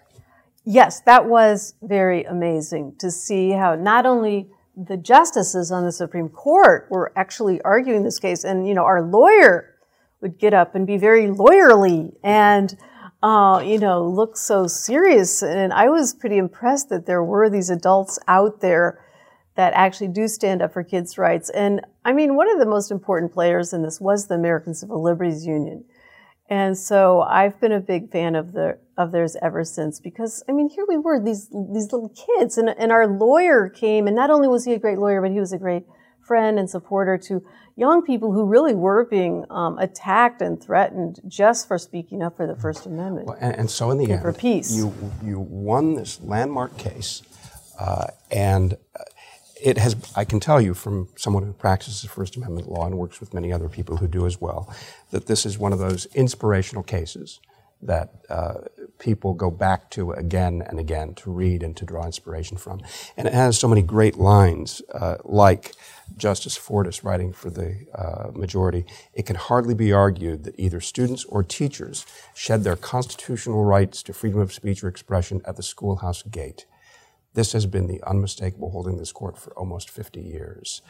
yes, 0.65 1.01
that 1.03 1.27
was 1.27 1.75
very 1.83 2.25
amazing 2.25 2.95
to 2.99 3.11
see 3.11 3.51
how 3.51 3.75
not 3.75 4.07
only 4.07 4.49
the 4.77 4.97
justices 4.97 5.71
on 5.71 5.85
the 5.85 5.93
Supreme 5.93 6.29
Court 6.29 6.87
were 6.91 7.13
actually 7.17 7.61
arguing 7.63 8.05
this 8.05 8.19
case, 8.19 8.45
and 8.45 8.67
you 8.67 8.75
know, 8.75 8.85
our 8.85 9.03
lawyer 9.03 9.75
would 10.21 10.39
get 10.39 10.55
up 10.55 10.75
and 10.75 10.87
be 10.87 10.97
very 10.97 11.27
lawyerly 11.27 12.15
and 12.23 12.77
uh, 13.23 13.63
you 13.65 13.79
know, 13.79 14.05
look 14.05 14.37
so 14.37 14.67
serious. 14.67 15.43
And 15.43 15.73
I 15.73 15.89
was 15.89 16.13
pretty 16.13 16.39
impressed 16.39 16.89
that 16.89 17.07
there 17.07 17.23
were 17.23 17.49
these 17.49 17.71
adults 17.71 18.19
out 18.27 18.61
there 18.61 18.99
that 19.55 19.73
actually 19.75 20.09
do 20.09 20.27
stand 20.27 20.63
up 20.63 20.73
for 20.73 20.83
kids' 20.83 21.19
rights. 21.19 21.51
And 21.51 21.83
I 22.05 22.13
mean, 22.13 22.37
one 22.37 22.51
of 22.51 22.59
the 22.59 22.67
most 22.67 22.91
important 22.91 23.33
players 23.33 23.73
in 23.73 23.83
this 23.83 24.01
was 24.01 24.27
the 24.27 24.35
American 24.35 24.75
Civil 24.75 25.03
Liberties 25.03 25.47
Union. 25.47 25.85
And 26.53 26.77
so 26.77 27.23
I've 27.23 27.59
been 27.63 27.73
a 27.73 27.81
big 27.81 28.13
fan 28.13 28.35
of 28.35 28.53
the 28.53 28.77
of 28.99 29.11
theirs 29.11 29.39
ever 29.41 29.65
since 29.65 29.99
because 30.01 30.45
I 30.47 30.53
mean 30.53 30.69
here 30.69 30.85
we 30.87 30.99
were 30.99 31.19
these 31.19 31.49
these 31.49 31.91
little 31.91 32.11
kids 32.11 32.59
and 32.59 32.69
and 32.69 32.93
our 32.93 33.07
lawyer 33.07 33.71
came 33.71 34.07
and 34.07 34.15
not 34.15 34.29
only 34.29 34.49
was 34.49 34.67
he 34.67 34.75
a 34.75 34.79
great 34.79 34.99
lawyer 34.99 35.23
but 35.23 35.31
he 35.31 35.41
was 35.41 35.55
a 35.55 35.59
great 35.59 35.85
friend 36.21 36.59
and 36.59 36.69
supporter 36.69 37.17
to 37.17 37.43
young 37.77 38.03
people 38.03 38.33
who 38.33 38.45
really 38.45 38.75
were 38.75 39.07
being 39.07 39.47
um, 39.49 39.79
attacked 39.79 40.43
and 40.43 40.63
threatened 40.63 41.21
just 41.27 41.67
for 41.67 41.79
speaking 41.79 42.23
up 42.23 42.37
for 42.37 42.47
the 42.47 42.55
First 42.55 42.85
Amendment. 42.85 43.29
Well, 43.29 43.39
and, 43.41 43.57
and, 43.57 43.71
so 43.71 43.91
in 43.91 43.97
the 43.97 44.05
and 44.05 44.13
end, 44.13 44.23
for 44.23 44.35
peace. 44.35 44.77
you 44.77 44.95
you 45.25 45.41
won 45.41 45.95
this 45.95 46.21
landmark 46.21 46.77
case, 46.77 47.23
uh, 47.81 48.09
and 48.31 48.77
it 49.63 49.79
has, 49.79 49.97
I 50.17 50.25
can 50.25 50.41
tell 50.41 50.61
you 50.61 50.75
from 50.75 51.09
someone 51.17 51.45
who 51.45 51.53
practices 51.53 52.09
First 52.11 52.37
Amendment 52.37 52.69
law 52.69 52.87
and 52.87 52.99
works 52.99 53.21
with 53.21 53.33
many 53.33 53.53
other 53.53 53.69
people 53.69 53.97
who 53.97 54.09
do 54.09 54.27
as 54.27 54.41
well, 54.41 54.73
that 55.11 55.27
this 55.27 55.47
is 55.47 55.59
one 55.59 55.73
of 55.73 55.79
those 55.79 56.07
inspirational 56.07 56.83
cases 56.83 57.41
that 57.81 58.11
uh, 58.29 58.55
people 58.99 59.35
go 59.35 59.51
back 59.51 59.91
to 59.91 60.13
again 60.13 60.63
and 60.69 60.79
again 60.79 61.15
to 61.15 61.31
read 61.31 61.63
and 61.63 61.77
to 61.77 61.85
draw 61.85 62.07
inspiration 62.07 62.57
from. 62.57 62.81
And 63.17 63.27
it 63.27 63.35
has 63.35 63.59
so 63.59 63.67
many 63.67 63.83
great 63.83 64.17
lines, 64.17 64.83
uh, 64.95 65.17
like 65.25 65.73
Justice 66.17 66.59
Fortas 66.59 67.03
writing 67.03 67.33
for 67.33 67.51
the 67.51 67.87
uh, 67.95 68.31
majority 68.39 68.85
it 69.15 69.27
can 69.27 69.37
hardly 69.37 69.75
be 69.75 69.93
argued 69.93 70.45
that 70.45 70.55
either 70.59 70.81
students 70.81 71.25
or 71.25 71.43
teachers 71.43 72.07
shed 72.35 72.65
their 72.65 72.77
constitutional 72.77 73.65
rights 73.65 74.03
to 74.05 74.13
freedom 74.13 74.41
of 74.41 74.53
speech 74.53 74.85
or 74.85 74.89
expression 74.89 75.41
at 75.45 75.57
the 75.57 75.63
schoolhouse 75.63 76.23
gate. 76.23 76.67
This 77.35 77.53
has 77.53 77.67
been 77.67 77.87
the 77.87 78.03
unmistakable 78.07 78.71
holding 78.71 78.99
this 78.99 79.13
court 79.13 79.39
for 79.39 79.53
almost 79.55 79.91
50 79.91 80.21
years. 80.21 80.83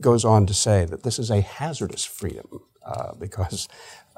Goes 0.00 0.24
on 0.24 0.46
to 0.46 0.54
say 0.54 0.84
that 0.84 1.02
this 1.02 1.18
is 1.18 1.30
a 1.30 1.40
hazardous 1.40 2.04
freedom 2.04 2.60
uh, 2.84 3.14
because, 3.14 3.68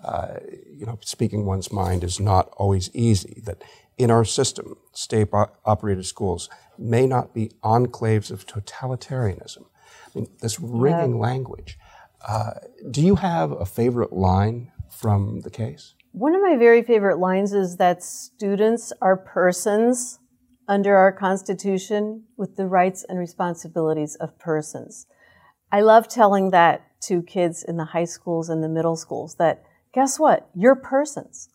uh, 0.02 0.38
you 0.72 0.86
know, 0.86 0.98
speaking 1.02 1.44
one's 1.44 1.70
mind 1.70 2.02
is 2.02 2.18
not 2.18 2.52
always 2.56 2.90
easy. 2.94 3.42
That 3.44 3.62
in 3.96 4.10
our 4.10 4.24
system, 4.24 4.76
state 4.92 5.28
operated 5.64 6.06
schools 6.06 6.48
may 6.76 7.06
not 7.06 7.34
be 7.34 7.52
enclaves 7.62 8.30
of 8.30 8.46
totalitarianism. 8.46 9.64
I 9.64 10.10
mean, 10.14 10.28
this 10.40 10.58
ringing 10.58 11.16
yeah. 11.16 11.20
language. 11.20 11.78
Uh, 12.26 12.54
do 12.90 13.00
you 13.00 13.16
have 13.16 13.52
a 13.52 13.64
favorite 13.64 14.12
line 14.12 14.72
from 14.90 15.40
the 15.42 15.50
case? 15.50 15.94
One 16.12 16.34
of 16.34 16.42
my 16.42 16.56
very 16.56 16.82
favorite 16.82 17.18
lines 17.18 17.52
is 17.52 17.76
that 17.76 18.02
students 18.02 18.92
are 19.00 19.16
persons 19.16 20.18
under 20.68 20.96
our 20.96 21.10
Constitution 21.10 22.24
with 22.36 22.56
the 22.56 22.66
rights 22.66 23.04
and 23.08 23.18
responsibilities 23.18 24.14
of 24.16 24.38
persons. 24.38 25.06
I 25.72 25.80
love 25.80 26.08
telling 26.08 26.50
that 26.50 26.82
to 27.02 27.22
kids 27.22 27.64
in 27.66 27.76
the 27.76 27.86
high 27.86 28.04
schools 28.04 28.48
and 28.48 28.62
the 28.62 28.68
middle 28.68 28.96
schools 28.96 29.36
that 29.36 29.62
guess 29.94 30.18
what? 30.18 30.48
You're 30.54 30.76
persons. 30.76 31.48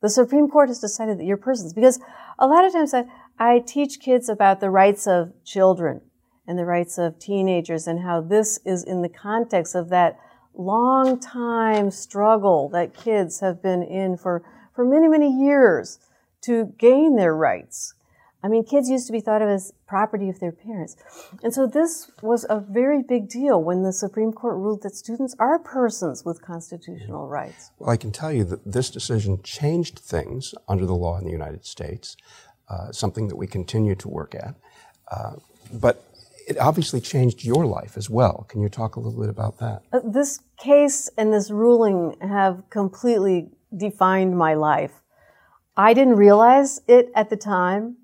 The 0.00 0.08
Supreme 0.08 0.48
Court 0.48 0.68
has 0.68 0.80
decided 0.80 1.18
that 1.18 1.24
you're 1.24 1.36
persons 1.36 1.72
because 1.72 2.00
a 2.38 2.46
lot 2.46 2.64
of 2.64 2.72
times 2.72 2.94
I, 2.94 3.04
I 3.38 3.58
teach 3.60 4.00
kids 4.00 4.28
about 4.28 4.60
the 4.60 4.70
rights 4.70 5.06
of 5.06 5.32
children 5.44 6.00
and 6.46 6.58
the 6.58 6.64
rights 6.64 6.98
of 6.98 7.18
teenagers 7.18 7.86
and 7.86 8.00
how 8.00 8.20
this 8.20 8.58
is 8.64 8.84
in 8.84 9.02
the 9.02 9.08
context 9.08 9.74
of 9.74 9.88
that 9.90 10.18
long 10.54 11.18
time 11.18 11.90
struggle 11.90 12.68
that 12.70 12.94
kids 12.94 13.40
have 13.40 13.62
been 13.62 13.82
in 13.82 14.16
for, 14.16 14.42
for 14.74 14.84
many, 14.84 15.08
many 15.08 15.30
years 15.30 15.98
to 16.42 16.72
gain 16.78 17.16
their 17.16 17.34
rights. 17.34 17.94
I 18.44 18.48
mean, 18.48 18.62
kids 18.62 18.90
used 18.90 19.06
to 19.06 19.12
be 19.12 19.20
thought 19.20 19.40
of 19.40 19.48
as 19.48 19.72
property 19.86 20.28
of 20.28 20.38
their 20.38 20.52
parents. 20.52 20.96
And 21.42 21.54
so 21.54 21.66
this 21.66 22.10
was 22.20 22.44
a 22.50 22.60
very 22.60 23.02
big 23.02 23.26
deal 23.26 23.62
when 23.62 23.82
the 23.82 23.92
Supreme 23.92 24.32
Court 24.32 24.56
ruled 24.56 24.82
that 24.82 24.94
students 24.94 25.34
are 25.38 25.58
persons 25.58 26.26
with 26.26 26.42
constitutional 26.42 27.26
rights. 27.26 27.70
Well, 27.78 27.88
I 27.88 27.96
can 27.96 28.12
tell 28.12 28.30
you 28.30 28.44
that 28.44 28.70
this 28.70 28.90
decision 28.90 29.42
changed 29.42 29.98
things 29.98 30.54
under 30.68 30.84
the 30.84 30.94
law 30.94 31.16
in 31.16 31.24
the 31.24 31.30
United 31.30 31.64
States, 31.64 32.18
uh, 32.68 32.92
something 32.92 33.28
that 33.28 33.36
we 33.36 33.46
continue 33.46 33.94
to 33.94 34.08
work 34.08 34.34
at. 34.34 34.54
Uh, 35.10 35.36
but 35.72 36.04
it 36.46 36.58
obviously 36.58 37.00
changed 37.00 37.44
your 37.44 37.64
life 37.64 37.96
as 37.96 38.10
well. 38.10 38.44
Can 38.50 38.60
you 38.60 38.68
talk 38.68 38.96
a 38.96 39.00
little 39.00 39.18
bit 39.18 39.30
about 39.30 39.58
that? 39.60 39.84
Uh, 39.90 40.00
this 40.04 40.40
case 40.58 41.08
and 41.16 41.32
this 41.32 41.50
ruling 41.50 42.14
have 42.20 42.68
completely 42.68 43.48
defined 43.74 44.36
my 44.36 44.52
life. 44.52 45.00
I 45.78 45.94
didn't 45.94 46.16
realize 46.16 46.82
it 46.86 47.10
at 47.14 47.30
the 47.30 47.36
time, 47.36 47.96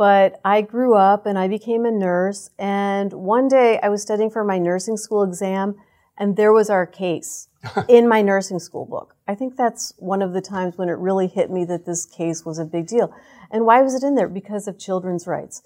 but 0.00 0.40
I 0.46 0.62
grew 0.62 0.94
up 0.94 1.26
and 1.26 1.38
I 1.38 1.46
became 1.46 1.84
a 1.84 1.90
nurse. 1.90 2.48
And 2.58 3.12
one 3.12 3.48
day 3.48 3.78
I 3.82 3.90
was 3.90 4.00
studying 4.00 4.30
for 4.30 4.42
my 4.42 4.56
nursing 4.56 4.96
school 4.96 5.22
exam, 5.22 5.74
and 6.16 6.38
there 6.38 6.54
was 6.54 6.70
our 6.70 6.86
case 6.86 7.48
in 7.88 8.08
my 8.08 8.22
nursing 8.22 8.60
school 8.60 8.86
book. 8.86 9.14
I 9.28 9.34
think 9.34 9.58
that's 9.58 9.92
one 9.98 10.22
of 10.22 10.32
the 10.32 10.40
times 10.40 10.78
when 10.78 10.88
it 10.88 10.96
really 10.96 11.26
hit 11.26 11.50
me 11.50 11.66
that 11.66 11.84
this 11.84 12.06
case 12.06 12.46
was 12.46 12.58
a 12.58 12.64
big 12.64 12.86
deal. 12.86 13.14
And 13.50 13.66
why 13.66 13.82
was 13.82 13.94
it 13.94 14.02
in 14.02 14.14
there? 14.14 14.26
Because 14.26 14.66
of 14.66 14.78
children's 14.78 15.26
rights. 15.26 15.60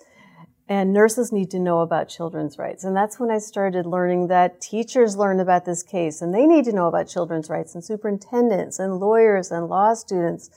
And 0.68 0.92
nurses 0.92 1.30
need 1.30 1.52
to 1.52 1.60
know 1.60 1.78
about 1.78 2.08
children's 2.08 2.58
rights. 2.58 2.82
And 2.82 2.96
that's 2.96 3.20
when 3.20 3.30
I 3.30 3.38
started 3.38 3.86
learning 3.86 4.26
that 4.28 4.60
teachers 4.60 5.16
learn 5.16 5.38
about 5.38 5.64
this 5.64 5.84
case 5.84 6.20
and 6.20 6.34
they 6.34 6.44
need 6.44 6.64
to 6.64 6.72
know 6.72 6.88
about 6.88 7.06
children's 7.06 7.48
rights 7.48 7.76
and 7.76 7.84
superintendents 7.84 8.80
and 8.80 8.98
lawyers 8.98 9.52
and 9.52 9.68
law 9.68 9.94
students 9.94 10.50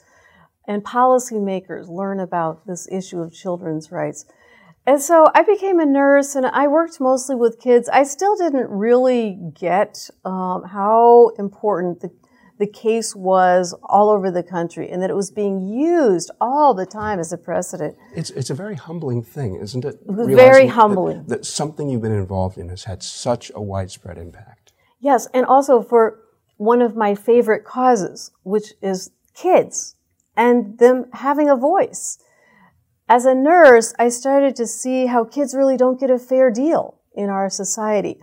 and 0.67 0.83
policymakers 0.83 1.87
learn 1.87 2.19
about 2.19 2.67
this 2.67 2.87
issue 2.91 3.21
of 3.21 3.33
children's 3.33 3.91
rights. 3.91 4.25
And 4.85 5.01
so 5.01 5.29
I 5.33 5.43
became 5.43 5.79
a 5.79 5.85
nurse 5.85 6.35
and 6.35 6.45
I 6.45 6.67
worked 6.67 6.99
mostly 7.01 7.35
with 7.35 7.59
kids. 7.59 7.89
I 7.89 8.03
still 8.03 8.37
didn't 8.37 8.69
really 8.69 9.37
get 9.53 10.09
um, 10.23 10.63
how 10.63 11.31
important 11.37 12.01
the 12.01 12.11
the 12.59 12.67
case 12.67 13.15
was 13.15 13.75
all 13.83 14.09
over 14.09 14.31
the 14.31 14.41
country 14.41 14.89
and 14.89 15.01
that 15.01 15.11
it 15.11 15.15
was 15.15 15.29
being 15.29 15.61
used 15.61 16.31
all 16.41 16.73
the 16.73 16.87
time 16.87 17.19
as 17.19 17.31
a 17.31 17.37
precedent. 17.37 17.95
It's, 18.15 18.31
it's 18.31 18.49
a 18.49 18.55
very 18.55 18.73
humbling 18.75 19.21
thing, 19.23 19.57
isn't 19.57 19.85
it? 19.85 19.99
Very 20.07 20.65
humbling. 20.65 21.17
That, 21.27 21.29
that 21.29 21.45
something 21.45 21.87
you've 21.87 22.01
been 22.01 22.11
involved 22.11 22.57
in 22.57 22.69
has 22.69 22.85
had 22.85 23.03
such 23.03 23.51
a 23.53 23.61
widespread 23.61 24.17
impact. 24.17 24.73
Yes, 24.99 25.27
and 25.33 25.45
also 25.45 25.83
for 25.83 26.19
one 26.57 26.81
of 26.81 26.95
my 26.95 27.13
favorite 27.13 27.63
causes, 27.63 28.31
which 28.41 28.73
is 28.81 29.11
kids 29.35 29.96
and 30.37 30.79
them 30.79 31.07
having 31.13 31.49
a 31.49 31.57
voice. 31.57 32.19
As 33.09 33.25
a 33.25 33.35
nurse, 33.35 33.93
I 33.99 34.07
started 34.07 34.55
to 34.55 34.67
see 34.67 35.07
how 35.07 35.25
kids 35.25 35.53
really 35.53 35.75
don't 35.75 35.99
get 35.99 36.09
a 36.09 36.19
fair 36.19 36.49
deal 36.51 36.99
in 37.13 37.29
our 37.29 37.49
society 37.49 38.19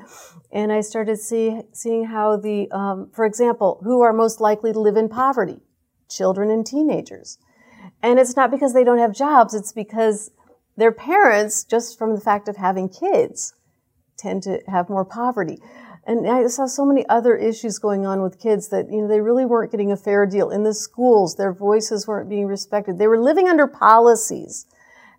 and 0.55 0.73
I 0.73 0.81
started 0.83 1.19
see, 1.19 1.63
seeing 1.73 2.05
how 2.05 2.37
the, 2.37 2.71
um, 2.71 3.11
for 3.13 3.27
example, 3.27 3.81
who 3.83 4.01
are 4.03 4.13
most 4.13 4.41
likely 4.41 4.73
to 4.73 4.79
live 4.79 4.97
in 4.97 5.09
poverty? 5.09 5.59
Children 6.09 6.49
and 6.49 6.65
teenagers. 6.65 7.39
And 8.01 8.21
it's 8.21 8.37
not 8.37 8.53
because 8.53 8.73
they 8.73 8.85
don't 8.85 8.99
have 8.99 9.13
jobs, 9.13 9.53
it's 9.53 9.73
because 9.73 10.31
their 10.77 10.93
parents, 10.93 11.65
just 11.65 11.99
from 11.99 12.15
the 12.15 12.21
fact 12.21 12.49
of 12.49 12.57
having 12.57 12.89
kids, 12.89 13.55
tend 14.17 14.45
to 14.45 14.61
have 14.69 14.89
more 14.89 15.05
poverty. 15.05 15.59
And 16.07 16.29
I 16.29 16.47
saw 16.49 16.67
so 16.67 16.85
many 16.85 17.07
other 17.09 17.35
issues 17.37 17.79
going 17.79 18.05
on 18.05 18.23
with 18.23 18.39
kids 18.39 18.69
that, 18.69 18.91
you 18.91 19.03
know, 19.03 19.09
they 19.09 19.21
really 19.21 19.47
weren't 19.47 19.71
getting 19.71 19.91
a 19.91 19.97
fair 19.97 20.27
deal. 20.27 20.51
In 20.51 20.63
the 20.63 20.75
schools, 20.75 21.37
their 21.37 21.53
voices 21.53 22.07
weren't 22.07 22.29
being 22.29 22.47
respected. 22.47 22.99
They 22.99 23.07
were 23.07 23.21
living 23.21 23.49
under 23.49 23.67
policies 23.67 24.67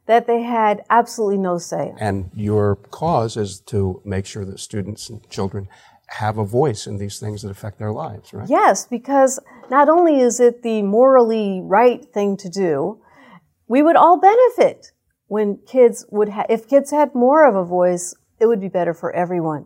that 0.06 0.28
they 0.28 0.43
had 0.43 0.84
absolutely 0.89 1.38
no 1.38 1.58
say. 1.58 1.93
And 2.00 2.30
your 2.36 2.76
cause 2.76 3.38
is 3.38 3.60
to 3.62 4.02
make 4.06 4.26
sure 4.26 4.45
that 4.45 4.60
students 4.60 5.10
and 5.10 5.28
children 5.30 5.67
have 6.08 6.38
a 6.38 6.45
voice 6.45 6.86
in 6.86 6.98
these 6.98 7.19
things 7.19 7.41
that 7.41 7.50
affect 7.50 7.80
their 7.80 7.91
lives, 7.91 8.32
right? 8.32 8.48
Yes, 8.48 8.86
because 8.86 9.39
not 9.71 9.89
only 9.89 10.19
is 10.19 10.39
it 10.39 10.62
the 10.62 10.84
morally 10.84 11.62
right 11.63 12.06
thing 12.13 12.38
to 12.38 12.50
do, 12.50 13.02
we 13.67 13.82
would 13.82 13.95
all 13.95 14.19
benefit 14.19 14.91
when 15.28 15.58
kids 15.65 16.06
would 16.12 16.30
have, 16.30 16.45
if 16.50 16.69
kids 16.69 16.91
had 16.91 17.15
more 17.15 17.48
of 17.48 17.56
a 17.56 17.65
voice, 17.65 18.13
it 18.39 18.45
would 18.45 18.62
be 18.62 18.69
better 18.69 18.93
for 18.93 19.12
everyone. 19.13 19.65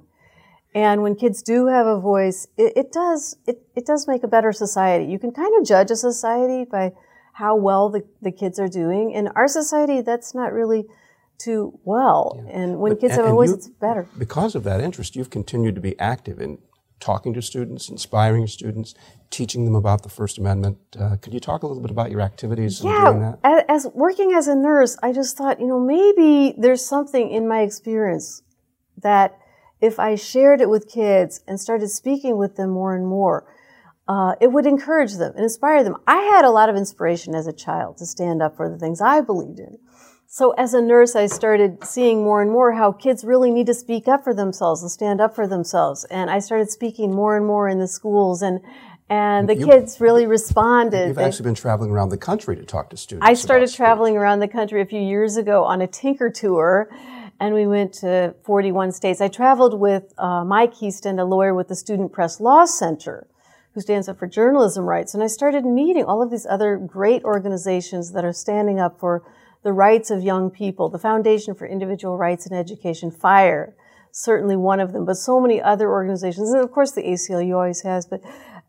And 0.73 1.01
when 1.01 1.15
kids 1.15 1.41
do 1.41 1.67
have 1.67 1.87
a 1.87 1.99
voice, 1.99 2.47
it, 2.57 2.73
it 2.75 2.91
does, 2.91 3.37
it, 3.47 3.63
it 3.75 3.85
does 3.85 4.07
make 4.07 4.23
a 4.23 4.27
better 4.27 4.51
society. 4.51 5.05
You 5.05 5.17
can 5.17 5.31
kind 5.31 5.51
of 5.59 5.65
judge 5.65 5.89
a 5.89 5.95
society 5.95 6.63
by 6.63 6.93
how 7.33 7.55
well 7.55 7.89
the, 7.89 8.03
the 8.21 8.31
kids 8.31 8.59
are 8.59 8.67
doing. 8.67 9.11
In 9.11 9.29
our 9.29 9.47
society, 9.47 10.01
that's 10.01 10.35
not 10.35 10.53
really 10.53 10.85
too 11.39 11.79
well. 11.85 12.39
Yeah. 12.45 12.61
And 12.61 12.79
when 12.79 12.93
but, 12.93 13.01
kids 13.01 13.13
and, 13.13 13.21
have 13.21 13.31
a 13.31 13.33
voice, 13.33 13.51
it's 13.51 13.67
better. 13.67 14.07
Because 14.17 14.55
of 14.55 14.63
that 14.65 14.81
interest, 14.81 15.15
you've 15.15 15.29
continued 15.29 15.73
to 15.75 15.81
be 15.81 15.97
active 15.99 16.39
in 16.39 16.59
talking 16.99 17.33
to 17.33 17.41
students, 17.41 17.89
inspiring 17.89 18.45
students, 18.45 18.93
teaching 19.29 19.65
them 19.65 19.73
about 19.73 20.03
the 20.03 20.09
First 20.09 20.37
Amendment. 20.37 20.77
Uh, 20.99 21.15
could 21.15 21.33
you 21.33 21.39
talk 21.39 21.63
a 21.63 21.67
little 21.67 21.81
bit 21.81 21.91
about 21.91 22.11
your 22.11 22.21
activities 22.21 22.83
yeah, 22.83 23.05
doing 23.05 23.21
that? 23.21 23.39
As, 23.43 23.85
as 23.85 23.93
working 23.93 24.33
as 24.33 24.47
a 24.47 24.55
nurse, 24.55 24.97
I 25.01 25.13
just 25.13 25.37
thought, 25.37 25.59
you 25.61 25.67
know, 25.67 25.79
maybe 25.79 26.53
there's 26.57 26.85
something 26.85 27.31
in 27.31 27.47
my 27.47 27.61
experience 27.61 28.43
that 28.97 29.37
if 29.81 29.99
I 29.99 30.15
shared 30.15 30.61
it 30.61 30.69
with 30.69 30.89
kids 30.89 31.41
and 31.47 31.59
started 31.59 31.89
speaking 31.89 32.37
with 32.37 32.55
them 32.55 32.71
more 32.71 32.95
and 32.95 33.05
more, 33.05 33.45
uh, 34.07 34.33
it 34.41 34.51
would 34.51 34.65
encourage 34.65 35.15
them 35.15 35.33
and 35.35 35.43
inspire 35.43 35.83
them. 35.83 35.95
I 36.07 36.17
had 36.17 36.43
a 36.43 36.49
lot 36.49 36.69
of 36.69 36.75
inspiration 36.75 37.35
as 37.35 37.47
a 37.47 37.53
child 37.53 37.97
to 37.97 38.05
stand 38.05 38.41
up 38.41 38.57
for 38.57 38.69
the 38.69 38.77
things 38.77 39.01
I 39.01 39.21
believed 39.21 39.59
in. 39.59 39.77
So 40.31 40.51
as 40.51 40.75
a 40.75 40.81
nurse, 40.81 41.15
I 41.15 41.25
started 41.25 41.83
seeing 41.83 42.23
more 42.23 42.41
and 42.41 42.51
more 42.51 42.73
how 42.73 42.91
kids 42.91 43.23
really 43.23 43.49
need 43.49 43.65
to 43.65 43.73
speak 43.73 44.07
up 44.07 44.23
for 44.23 44.33
themselves 44.33 44.83
and 44.83 44.91
stand 44.91 45.19
up 45.19 45.33
for 45.33 45.47
themselves. 45.47 46.05
And 46.05 46.29
I 46.29 46.37
started 46.37 46.69
speaking 46.69 47.13
more 47.13 47.35
and 47.35 47.47
more 47.47 47.67
in 47.67 47.79
the 47.79 47.87
schools 47.87 48.41
and 48.41 48.61
and 49.11 49.49
the 49.49 49.55
you, 49.55 49.65
kids 49.65 49.99
really 49.99 50.27
responded. 50.27 51.07
You've 51.07 51.17
actually 51.17 51.45
been 51.45 51.55
traveling 51.55 51.89
around 51.89 52.09
the 52.09 52.17
country 52.17 52.55
to 52.55 52.63
talk 52.63 52.91
to 52.91 52.97
students. 52.97 53.27
I 53.27 53.33
started 53.33 53.73
traveling 53.73 54.15
around 54.17 54.39
the 54.39 54.47
country 54.47 54.81
a 54.81 54.85
few 54.85 55.01
years 55.01 55.35
ago 55.35 55.63
on 55.63 55.81
a 55.81 55.87
Tinker 55.87 56.29
tour, 56.29 56.89
and 57.39 57.53
we 57.53 57.65
went 57.65 57.93
to 57.93 58.35
41 58.43 58.91
states. 58.91 59.21
I 59.21 59.27
traveled 59.27 59.79
with 59.79 60.13
uh, 60.17 60.43
Mike 60.43 60.75
Hiestand, 60.75 61.19
a 61.19 61.23
lawyer 61.23 61.53
with 61.53 61.67
the 61.67 61.75
Student 61.75 62.11
Press 62.11 62.39
Law 62.39 62.65
Center 62.65 63.27
who 63.73 63.81
stands 63.81 64.09
up 64.09 64.17
for 64.17 64.27
journalism 64.27 64.85
rights. 64.85 65.13
And 65.13 65.23
I 65.23 65.27
started 65.27 65.63
meeting 65.65 66.03
all 66.03 66.21
of 66.21 66.31
these 66.31 66.45
other 66.45 66.77
great 66.77 67.23
organizations 67.23 68.11
that 68.13 68.25
are 68.25 68.33
standing 68.33 68.79
up 68.79 68.99
for 68.99 69.23
the 69.63 69.71
rights 69.71 70.09
of 70.09 70.23
young 70.23 70.49
people. 70.49 70.89
The 70.89 70.99
Foundation 70.99 71.53
for 71.53 71.67
Individual 71.67 72.17
Rights 72.17 72.45
in 72.45 72.55
Education, 72.55 73.11
FIRE, 73.11 73.75
certainly 74.11 74.55
one 74.55 74.79
of 74.79 74.93
them, 74.93 75.05
but 75.05 75.15
so 75.15 75.39
many 75.39 75.61
other 75.61 75.89
organizations. 75.89 76.51
And 76.51 76.63
of 76.63 76.71
course, 76.71 76.91
the 76.91 77.03
ACLU 77.03 77.55
always 77.55 77.81
has. 77.81 78.05
But 78.05 78.21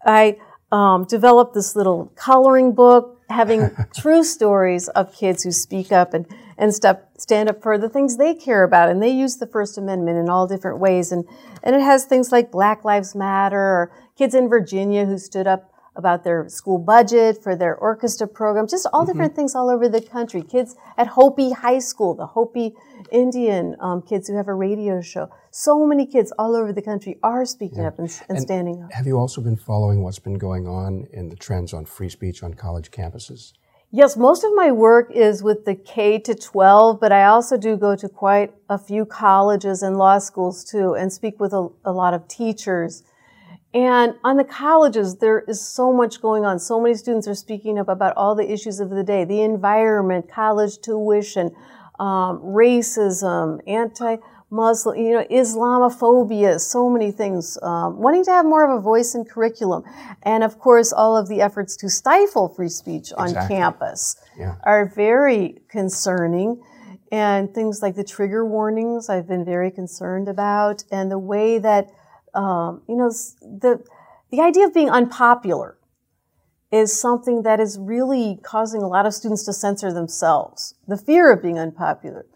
I, 0.04 0.38
um, 0.72 1.04
developed 1.04 1.54
this 1.54 1.74
little 1.74 2.12
coloring 2.16 2.72
book 2.72 3.20
having 3.30 3.70
true 3.96 4.22
stories 4.22 4.88
of 4.88 5.14
kids 5.14 5.42
who 5.42 5.52
speak 5.52 5.92
up 5.92 6.12
and, 6.14 6.26
and 6.59 6.74
step, 6.74 7.11
stand 7.18 7.48
up 7.48 7.62
for 7.62 7.78
the 7.78 7.88
things 7.88 8.16
they 8.16 8.35
care 8.35 8.64
about. 8.64 8.88
And 8.88 9.02
they 9.02 9.11
use 9.11 9.37
the 9.37 9.46
First 9.46 9.78
Amendment 9.78 10.18
in 10.18 10.28
all 10.28 10.46
different 10.46 10.78
ways. 10.78 11.12
And, 11.12 11.24
and 11.62 11.74
it 11.74 11.83
has 11.83 12.04
things 12.04 12.33
like 12.33 12.50
Black 12.50 12.85
Lives 12.85 13.14
Matter 13.14 13.59
or 13.59 13.92
kids 14.16 14.35
in 14.35 14.48
Virginia 14.48 15.06
who 15.06 15.18
stood 15.18 15.46
up 15.46 15.69
about 15.96 16.24
their 16.24 16.48
school 16.48 16.79
budget, 16.79 17.42
for 17.42 17.57
their 17.57 17.76
orchestra 17.76 18.26
program, 18.26 18.66
just 18.66 18.87
all 18.92 19.03
mm-hmm. 19.03 19.12
different 19.12 19.37
things 19.37 19.55
all 19.55 19.68
over 19.70 19.88
the 19.88 20.00
country. 20.00 20.42
Kids 20.42 20.76
at 20.96 21.09
Hopi 21.09 21.53
High 21.53 21.79
School, 21.79 22.14
the 22.14 22.26
Hopi 22.26 22.74
Indian 23.11 23.76
um, 23.81 24.03
kids 24.03 24.29
who 24.29 24.37
have 24.37 24.48
a 24.48 24.55
radio 24.55 25.00
show. 25.00 25.29
So 25.50 25.87
many 25.87 26.07
kids 26.07 26.33
all 26.38 26.55
over 26.55 26.72
the 26.72 26.83
country 26.83 27.18
are 27.22 27.44
speaking 27.44 27.79
yeah. 27.79 27.88
up 27.88 27.98
and, 27.98 28.09
and, 28.29 28.38
and, 28.38 28.40
standing 28.40 28.83
up. 28.83 28.92
Have 28.92 29.07
you 29.07 29.18
also 29.18 29.40
been 29.40 29.57
following 29.57 30.03
what's 30.03 30.18
been 30.18 30.38
going 30.38 30.66
on 30.66 31.07
in 31.12 31.29
the 31.29 31.37
trends 31.37 31.72
on 31.72 31.85
free 31.85 32.09
speech 32.09 32.42
on 32.42 32.55
college 32.55 32.90
campuses? 32.90 33.53
Yes, 33.92 34.16
most 34.16 34.44
of 34.44 34.53
my 34.55 34.70
work 34.70 35.11
is 35.11 35.42
with 35.42 35.64
the 35.64 35.74
K 35.74 36.20
to 36.20 36.33
12, 36.33 37.00
but 37.00 37.11
I 37.11 37.24
also 37.24 37.57
do 37.57 37.76
go 37.76 37.96
to 37.96 38.09
quite 38.09 38.55
a 38.68 38.79
few 38.79 39.05
colleges 39.05 39.83
and 39.83 39.96
law 39.96 40.18
schools 40.18 40.64
too 40.64 40.94
and 40.94 41.12
speak 41.12 41.40
with 41.40 41.53
a, 41.53 41.68
a 41.85 41.90
lot 41.90 42.14
of 42.14 42.29
teachers 42.29 43.03
and 43.72 44.14
on 44.24 44.37
the 44.37 44.44
colleges, 44.44 45.16
there 45.16 45.40
is 45.40 45.61
so 45.61 45.92
much 45.92 46.20
going 46.20 46.44
on. 46.44 46.59
So 46.59 46.80
many 46.80 46.94
students 46.94 47.28
are 47.28 47.37
speaking 47.37 47.78
up 47.78 47.88
about 47.88 48.16
all 48.16 48.35
the 48.35 48.50
issues 48.50 48.80
of 48.80 48.90
the 48.90 49.04
day, 49.04 49.24
the 49.24 49.42
environment, 49.42 50.28
college 50.28 50.80
tuition, 50.80 51.54
um, 52.00 52.40
racism, 52.40 53.61
anti-Muslim, 53.68 54.98
you 54.98 55.12
know, 55.12 55.24
Islamophobia, 55.30 56.59
so 56.59 56.90
many 56.90 57.12
things. 57.12 57.59
Um, 57.62 57.98
wanting 57.98 58.24
to 58.24 58.33
have 58.33 58.44
more 58.44 58.68
of 58.68 58.76
a 58.76 58.83
voice 58.83 59.14
in 59.14 59.24
curriculum. 59.24 59.85
And 60.24 60.42
of 60.42 60.59
course, 60.59 60.92
all 60.92 61.16
of 61.16 61.28
the 61.28 61.40
efforts 61.40 61.76
to 61.76 61.88
stifle 61.88 62.48
free 62.48 62.70
speech 62.70 63.12
on 63.12 63.28
exactly. 63.28 63.56
campus 63.56 64.16
yeah. 64.37 64.56
are 64.64 64.87
very 64.87 65.61
concerning. 65.68 66.61
And 67.12 67.54
things 67.54 67.83
like 67.83 67.94
the 67.94 68.04
trigger 68.04 68.44
warnings, 68.46 69.09
I've 69.09 69.28
been 69.28 69.44
very 69.44 69.70
concerned 69.70 70.28
about. 70.28 70.85
And 70.90 71.11
the 71.11 71.18
way 71.18 71.59
that 71.59 71.90
um, 72.34 72.82
you 72.88 72.96
know, 72.96 73.10
the, 73.40 73.84
the 74.30 74.40
idea 74.40 74.66
of 74.66 74.74
being 74.74 74.90
unpopular 74.90 75.76
is 76.72 76.98
something 76.98 77.42
that 77.42 77.58
is 77.58 77.78
really 77.78 78.38
causing 78.42 78.82
a 78.82 78.86
lot 78.86 79.06
of 79.06 79.12
students 79.14 79.44
to 79.44 79.52
censor 79.52 79.92
themselves. 79.92 80.74
The 80.86 80.96
fear 80.96 81.32
of 81.32 81.42
being 81.42 81.58
unpopular. 81.58 82.26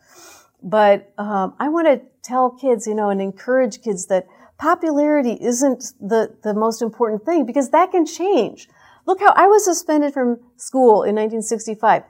But 0.63 1.13
um, 1.19 1.55
I 1.61 1.69
want 1.69 1.87
to 1.87 2.01
tell 2.23 2.51
kids, 2.51 2.87
you 2.87 2.95
know, 2.95 3.11
and 3.11 3.21
encourage 3.21 3.83
kids 3.83 4.07
that 4.07 4.27
popularity 4.59 5.39
isn't 5.41 5.93
the, 6.01 6.35
the 6.43 6.55
most 6.55 6.83
important 6.83 7.25
thing 7.25 7.45
because 7.45 7.71
that 7.71 7.93
can 7.93 8.07
change. 8.07 8.69
Look 9.07 9.21
how 9.21 9.33
I 9.37 9.47
was 9.47 9.65
suspended 9.65 10.15
from 10.15 10.41
school 10.57 11.03
in 11.03 11.15
1965 11.15 12.03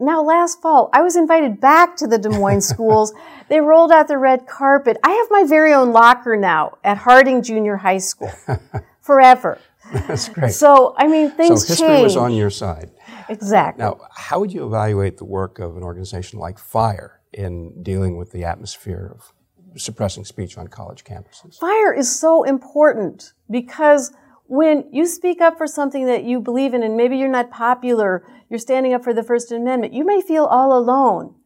now 0.00 0.22
last 0.22 0.60
fall, 0.62 0.90
I 0.92 1.02
was 1.02 1.16
invited 1.16 1.60
back 1.60 1.96
to 1.96 2.06
the 2.06 2.18
Des 2.18 2.28
Moines 2.30 2.66
schools. 2.68 3.12
they 3.48 3.60
rolled 3.60 3.92
out 3.92 4.08
the 4.08 4.18
red 4.18 4.46
carpet. 4.46 4.96
I 5.04 5.10
have 5.10 5.26
my 5.30 5.44
very 5.44 5.72
own 5.72 5.92
locker 5.92 6.36
now 6.36 6.78
at 6.84 6.98
Harding 6.98 7.42
Junior 7.42 7.76
High 7.76 7.98
School 7.98 8.32
forever. 9.00 9.58
That's 9.92 10.28
great. 10.28 10.52
So, 10.52 10.94
I 10.96 11.06
mean, 11.08 11.30
things 11.32 11.62
So 11.62 11.68
history 11.68 11.88
change. 11.88 12.02
was 12.04 12.16
on 12.16 12.32
your 12.32 12.50
side. 12.50 12.90
Exactly. 13.28 13.82
Now, 13.84 14.00
how 14.14 14.40
would 14.40 14.52
you 14.52 14.66
evaluate 14.66 15.16
the 15.18 15.24
work 15.24 15.58
of 15.58 15.76
an 15.76 15.82
organization 15.82 16.38
like 16.38 16.58
FIRE 16.58 17.20
in 17.32 17.82
dealing 17.82 18.16
with 18.16 18.30
the 18.32 18.44
atmosphere 18.44 19.16
of 19.16 19.32
suppressing 19.80 20.24
speech 20.24 20.56
on 20.58 20.68
college 20.68 21.04
campuses? 21.04 21.58
FIRE 21.58 21.92
is 21.94 22.14
so 22.14 22.42
important 22.44 23.32
because 23.50 24.12
when 24.50 24.84
you 24.90 25.06
speak 25.06 25.40
up 25.40 25.56
for 25.56 25.68
something 25.68 26.06
that 26.06 26.24
you 26.24 26.40
believe 26.40 26.74
in 26.74 26.82
and 26.82 26.96
maybe 26.96 27.16
you're 27.16 27.28
not 27.28 27.52
popular, 27.52 28.26
you're 28.48 28.58
standing 28.58 28.92
up 28.92 29.04
for 29.04 29.14
the 29.14 29.22
First 29.22 29.52
Amendment, 29.52 29.92
you 29.92 30.04
may 30.04 30.20
feel 30.20 30.44
all 30.44 30.76
alone. 30.76 31.36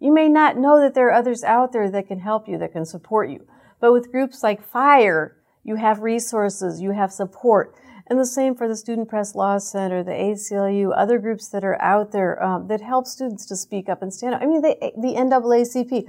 You 0.00 0.14
may 0.14 0.30
not 0.30 0.56
know 0.56 0.80
that 0.80 0.94
there 0.94 1.08
are 1.08 1.12
others 1.12 1.44
out 1.44 1.74
there 1.74 1.90
that 1.90 2.08
can 2.08 2.20
help 2.20 2.48
you, 2.48 2.56
that 2.56 2.72
can 2.72 2.86
support 2.86 3.28
you. 3.28 3.46
But 3.82 3.92
with 3.92 4.10
groups 4.10 4.42
like 4.42 4.66
FIRE, 4.66 5.36
you 5.62 5.76
have 5.76 6.00
resources, 6.00 6.80
you 6.80 6.92
have 6.92 7.12
support. 7.12 7.74
And 8.06 8.18
the 8.18 8.24
same 8.24 8.54
for 8.54 8.66
the 8.66 8.76
Student 8.76 9.10
Press 9.10 9.34
Law 9.34 9.58
Center, 9.58 10.02
the 10.02 10.12
ACLU, 10.12 10.90
other 10.96 11.18
groups 11.18 11.48
that 11.50 11.64
are 11.64 11.80
out 11.82 12.12
there 12.12 12.42
um, 12.42 12.68
that 12.68 12.80
help 12.80 13.06
students 13.06 13.44
to 13.46 13.56
speak 13.56 13.90
up 13.90 14.00
and 14.00 14.12
stand 14.12 14.36
up. 14.36 14.40
I 14.40 14.46
mean, 14.46 14.62
the, 14.62 14.74
the 14.96 15.14
NAACP. 15.14 16.08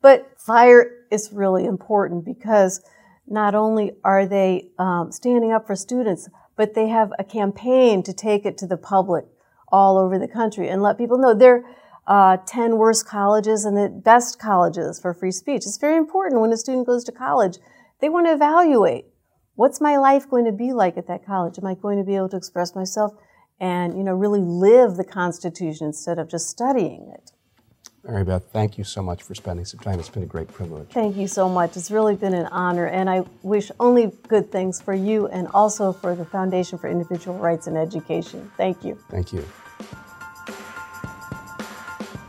But 0.00 0.30
FIRE 0.38 0.88
is 1.10 1.32
really 1.32 1.64
important 1.64 2.24
because 2.24 2.80
not 3.26 3.54
only 3.54 3.92
are 4.04 4.26
they 4.26 4.68
um, 4.78 5.10
standing 5.12 5.52
up 5.52 5.66
for 5.66 5.74
students, 5.74 6.28
but 6.56 6.74
they 6.74 6.88
have 6.88 7.12
a 7.18 7.24
campaign 7.24 8.02
to 8.02 8.12
take 8.12 8.46
it 8.46 8.56
to 8.58 8.66
the 8.66 8.76
public 8.76 9.26
all 9.68 9.98
over 9.98 10.18
the 10.18 10.28
country 10.28 10.68
and 10.68 10.82
let 10.82 10.98
people 10.98 11.18
know 11.18 11.34
they're 11.34 11.64
uh, 12.06 12.36
10 12.46 12.78
worst 12.78 13.06
colleges 13.06 13.64
and 13.64 13.76
the 13.76 13.88
best 13.88 14.38
colleges 14.38 15.00
for 15.00 15.12
free 15.12 15.32
speech. 15.32 15.62
It's 15.66 15.78
very 15.78 15.96
important 15.96 16.40
when 16.40 16.52
a 16.52 16.56
student 16.56 16.86
goes 16.86 17.04
to 17.04 17.12
college. 17.12 17.58
They 18.00 18.08
want 18.08 18.26
to 18.26 18.32
evaluate 18.32 19.06
what's 19.56 19.80
my 19.80 19.96
life 19.96 20.28
going 20.28 20.44
to 20.44 20.52
be 20.52 20.72
like 20.72 20.96
at 20.96 21.08
that 21.08 21.26
college? 21.26 21.58
Am 21.58 21.66
I 21.66 21.74
going 21.74 21.98
to 21.98 22.04
be 22.04 22.14
able 22.14 22.28
to 22.28 22.36
express 22.36 22.74
myself 22.74 23.12
and, 23.58 23.96
you 23.96 24.04
know, 24.04 24.12
really 24.12 24.40
live 24.40 24.96
the 24.96 25.04
Constitution 25.04 25.88
instead 25.88 26.18
of 26.18 26.30
just 26.30 26.48
studying 26.48 27.12
it? 27.12 27.32
Mary 28.08 28.24
Beth, 28.24 28.44
thank 28.52 28.78
you 28.78 28.84
so 28.84 29.02
much 29.02 29.22
for 29.22 29.34
spending 29.34 29.64
some 29.64 29.80
time. 29.80 29.98
It's 29.98 30.08
been 30.08 30.22
a 30.22 30.26
great 30.26 30.48
privilege. 30.48 30.88
Thank 30.90 31.16
you 31.16 31.26
so 31.26 31.48
much. 31.48 31.76
It's 31.76 31.90
really 31.90 32.14
been 32.14 32.34
an 32.34 32.46
honor, 32.46 32.86
and 32.86 33.10
I 33.10 33.24
wish 33.42 33.70
only 33.80 34.12
good 34.28 34.52
things 34.52 34.80
for 34.80 34.94
you 34.94 35.26
and 35.28 35.48
also 35.48 35.92
for 35.92 36.14
the 36.14 36.24
Foundation 36.24 36.78
for 36.78 36.88
Individual 36.88 37.36
Rights 37.38 37.66
and 37.66 37.76
Education. 37.76 38.50
Thank 38.56 38.84
you. 38.84 38.98
Thank 39.10 39.32
you. 39.32 39.44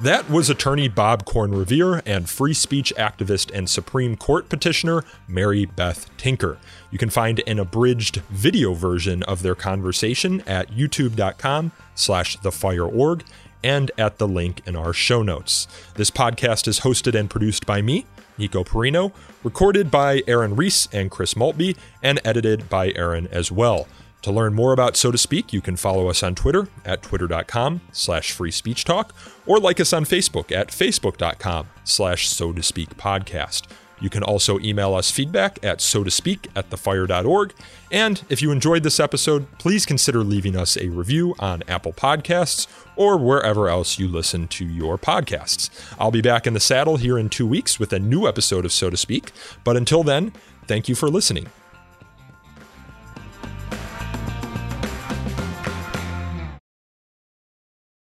That 0.01 0.29
was 0.29 0.47
attorney 0.47 0.87
Bob 0.87 1.25
Corn-Revere 1.25 2.03
and 2.05 2.29
free 2.29 2.53
speech 2.53 2.93
activist 2.97 3.49
and 3.51 3.67
Supreme 3.67 4.15
Court 4.15 4.47
petitioner 4.47 5.03
Mary 5.27 5.65
Beth 5.65 6.15
Tinker. 6.17 6.59
You 6.91 6.99
can 6.99 7.09
find 7.09 7.41
an 7.47 7.57
abridged 7.57 8.17
video 8.29 8.75
version 8.75 9.23
of 9.23 9.41
their 9.41 9.55
conversation 9.55 10.41
at 10.41 10.69
youtube.com 10.69 11.71
slash 11.95 12.37
thefireorg 12.37 13.23
and 13.63 13.91
at 13.97 14.17
the 14.17 14.27
link 14.27 14.61
in 14.65 14.75
our 14.75 14.93
show 14.93 15.21
notes. 15.21 15.67
This 15.95 16.11
podcast 16.11 16.67
is 16.67 16.81
hosted 16.81 17.17
and 17.17 17.29
produced 17.29 17.65
by 17.65 17.81
me, 17.81 18.05
Nico 18.37 18.63
Perino, 18.63 19.11
recorded 19.43 19.89
by 19.89 20.23
Aaron 20.27 20.55
Reese 20.55 20.87
and 20.91 21.11
Chris 21.11 21.35
Maltby, 21.35 21.75
and 22.01 22.19
edited 22.23 22.69
by 22.69 22.91
Aaron 22.95 23.27
as 23.31 23.51
well. 23.51 23.87
To 24.23 24.31
learn 24.31 24.53
more 24.53 24.73
about 24.73 24.97
So 24.97 25.11
to 25.11 25.17
Speak, 25.17 25.53
you 25.53 25.61
can 25.61 25.75
follow 25.75 26.09
us 26.09 26.23
on 26.23 26.35
Twitter 26.35 26.67
at 26.83 27.01
twitter.com 27.01 27.81
slash 27.91 28.31
free 28.31 28.51
speech 28.51 28.83
talk, 28.83 29.15
or 29.45 29.59
like 29.59 29.79
us 29.79 29.93
on 29.93 30.05
Facebook 30.05 30.51
at 30.51 30.69
facebook.com 30.69 31.67
slash 31.83 32.27
so 32.27 32.51
to 32.51 32.63
speak 32.63 32.97
podcast. 32.97 33.67
You 33.99 34.09
can 34.09 34.23
also 34.23 34.59
email 34.59 34.93
us 34.93 35.09
feedback 35.09 35.63
at 35.63 35.81
so 35.81 36.03
to 36.03 36.11
speak 36.11 36.49
at 36.55 36.69
thefire.org. 36.69 37.53
And 37.91 38.21
if 38.29 38.41
you 38.41 38.51
enjoyed 38.51 38.83
this 38.83 38.99
episode, 38.99 39.47
please 39.57 39.85
consider 39.85 40.23
leaving 40.23 40.55
us 40.55 40.77
a 40.77 40.89
review 40.89 41.35
on 41.39 41.63
Apple 41.67 41.93
Podcasts 41.93 42.67
or 42.97 43.17
wherever 43.17 43.69
else 43.69 43.97
you 43.97 44.07
listen 44.07 44.47
to 44.49 44.65
your 44.65 44.97
podcasts. 44.97 45.69
I'll 45.99 46.11
be 46.11 46.21
back 46.21 46.45
in 46.45 46.53
the 46.53 46.59
saddle 46.59 46.97
here 46.97 47.17
in 47.17 47.29
two 47.29 47.47
weeks 47.47 47.79
with 47.79 47.93
a 47.93 47.99
new 47.99 48.27
episode 48.27 48.65
of 48.65 48.73
So 48.73 48.89
to 48.89 48.97
Speak. 48.97 49.31
But 49.63 49.77
until 49.77 50.03
then, 50.03 50.33
thank 50.65 50.89
you 50.89 50.95
for 50.95 51.09
listening. 51.09 51.47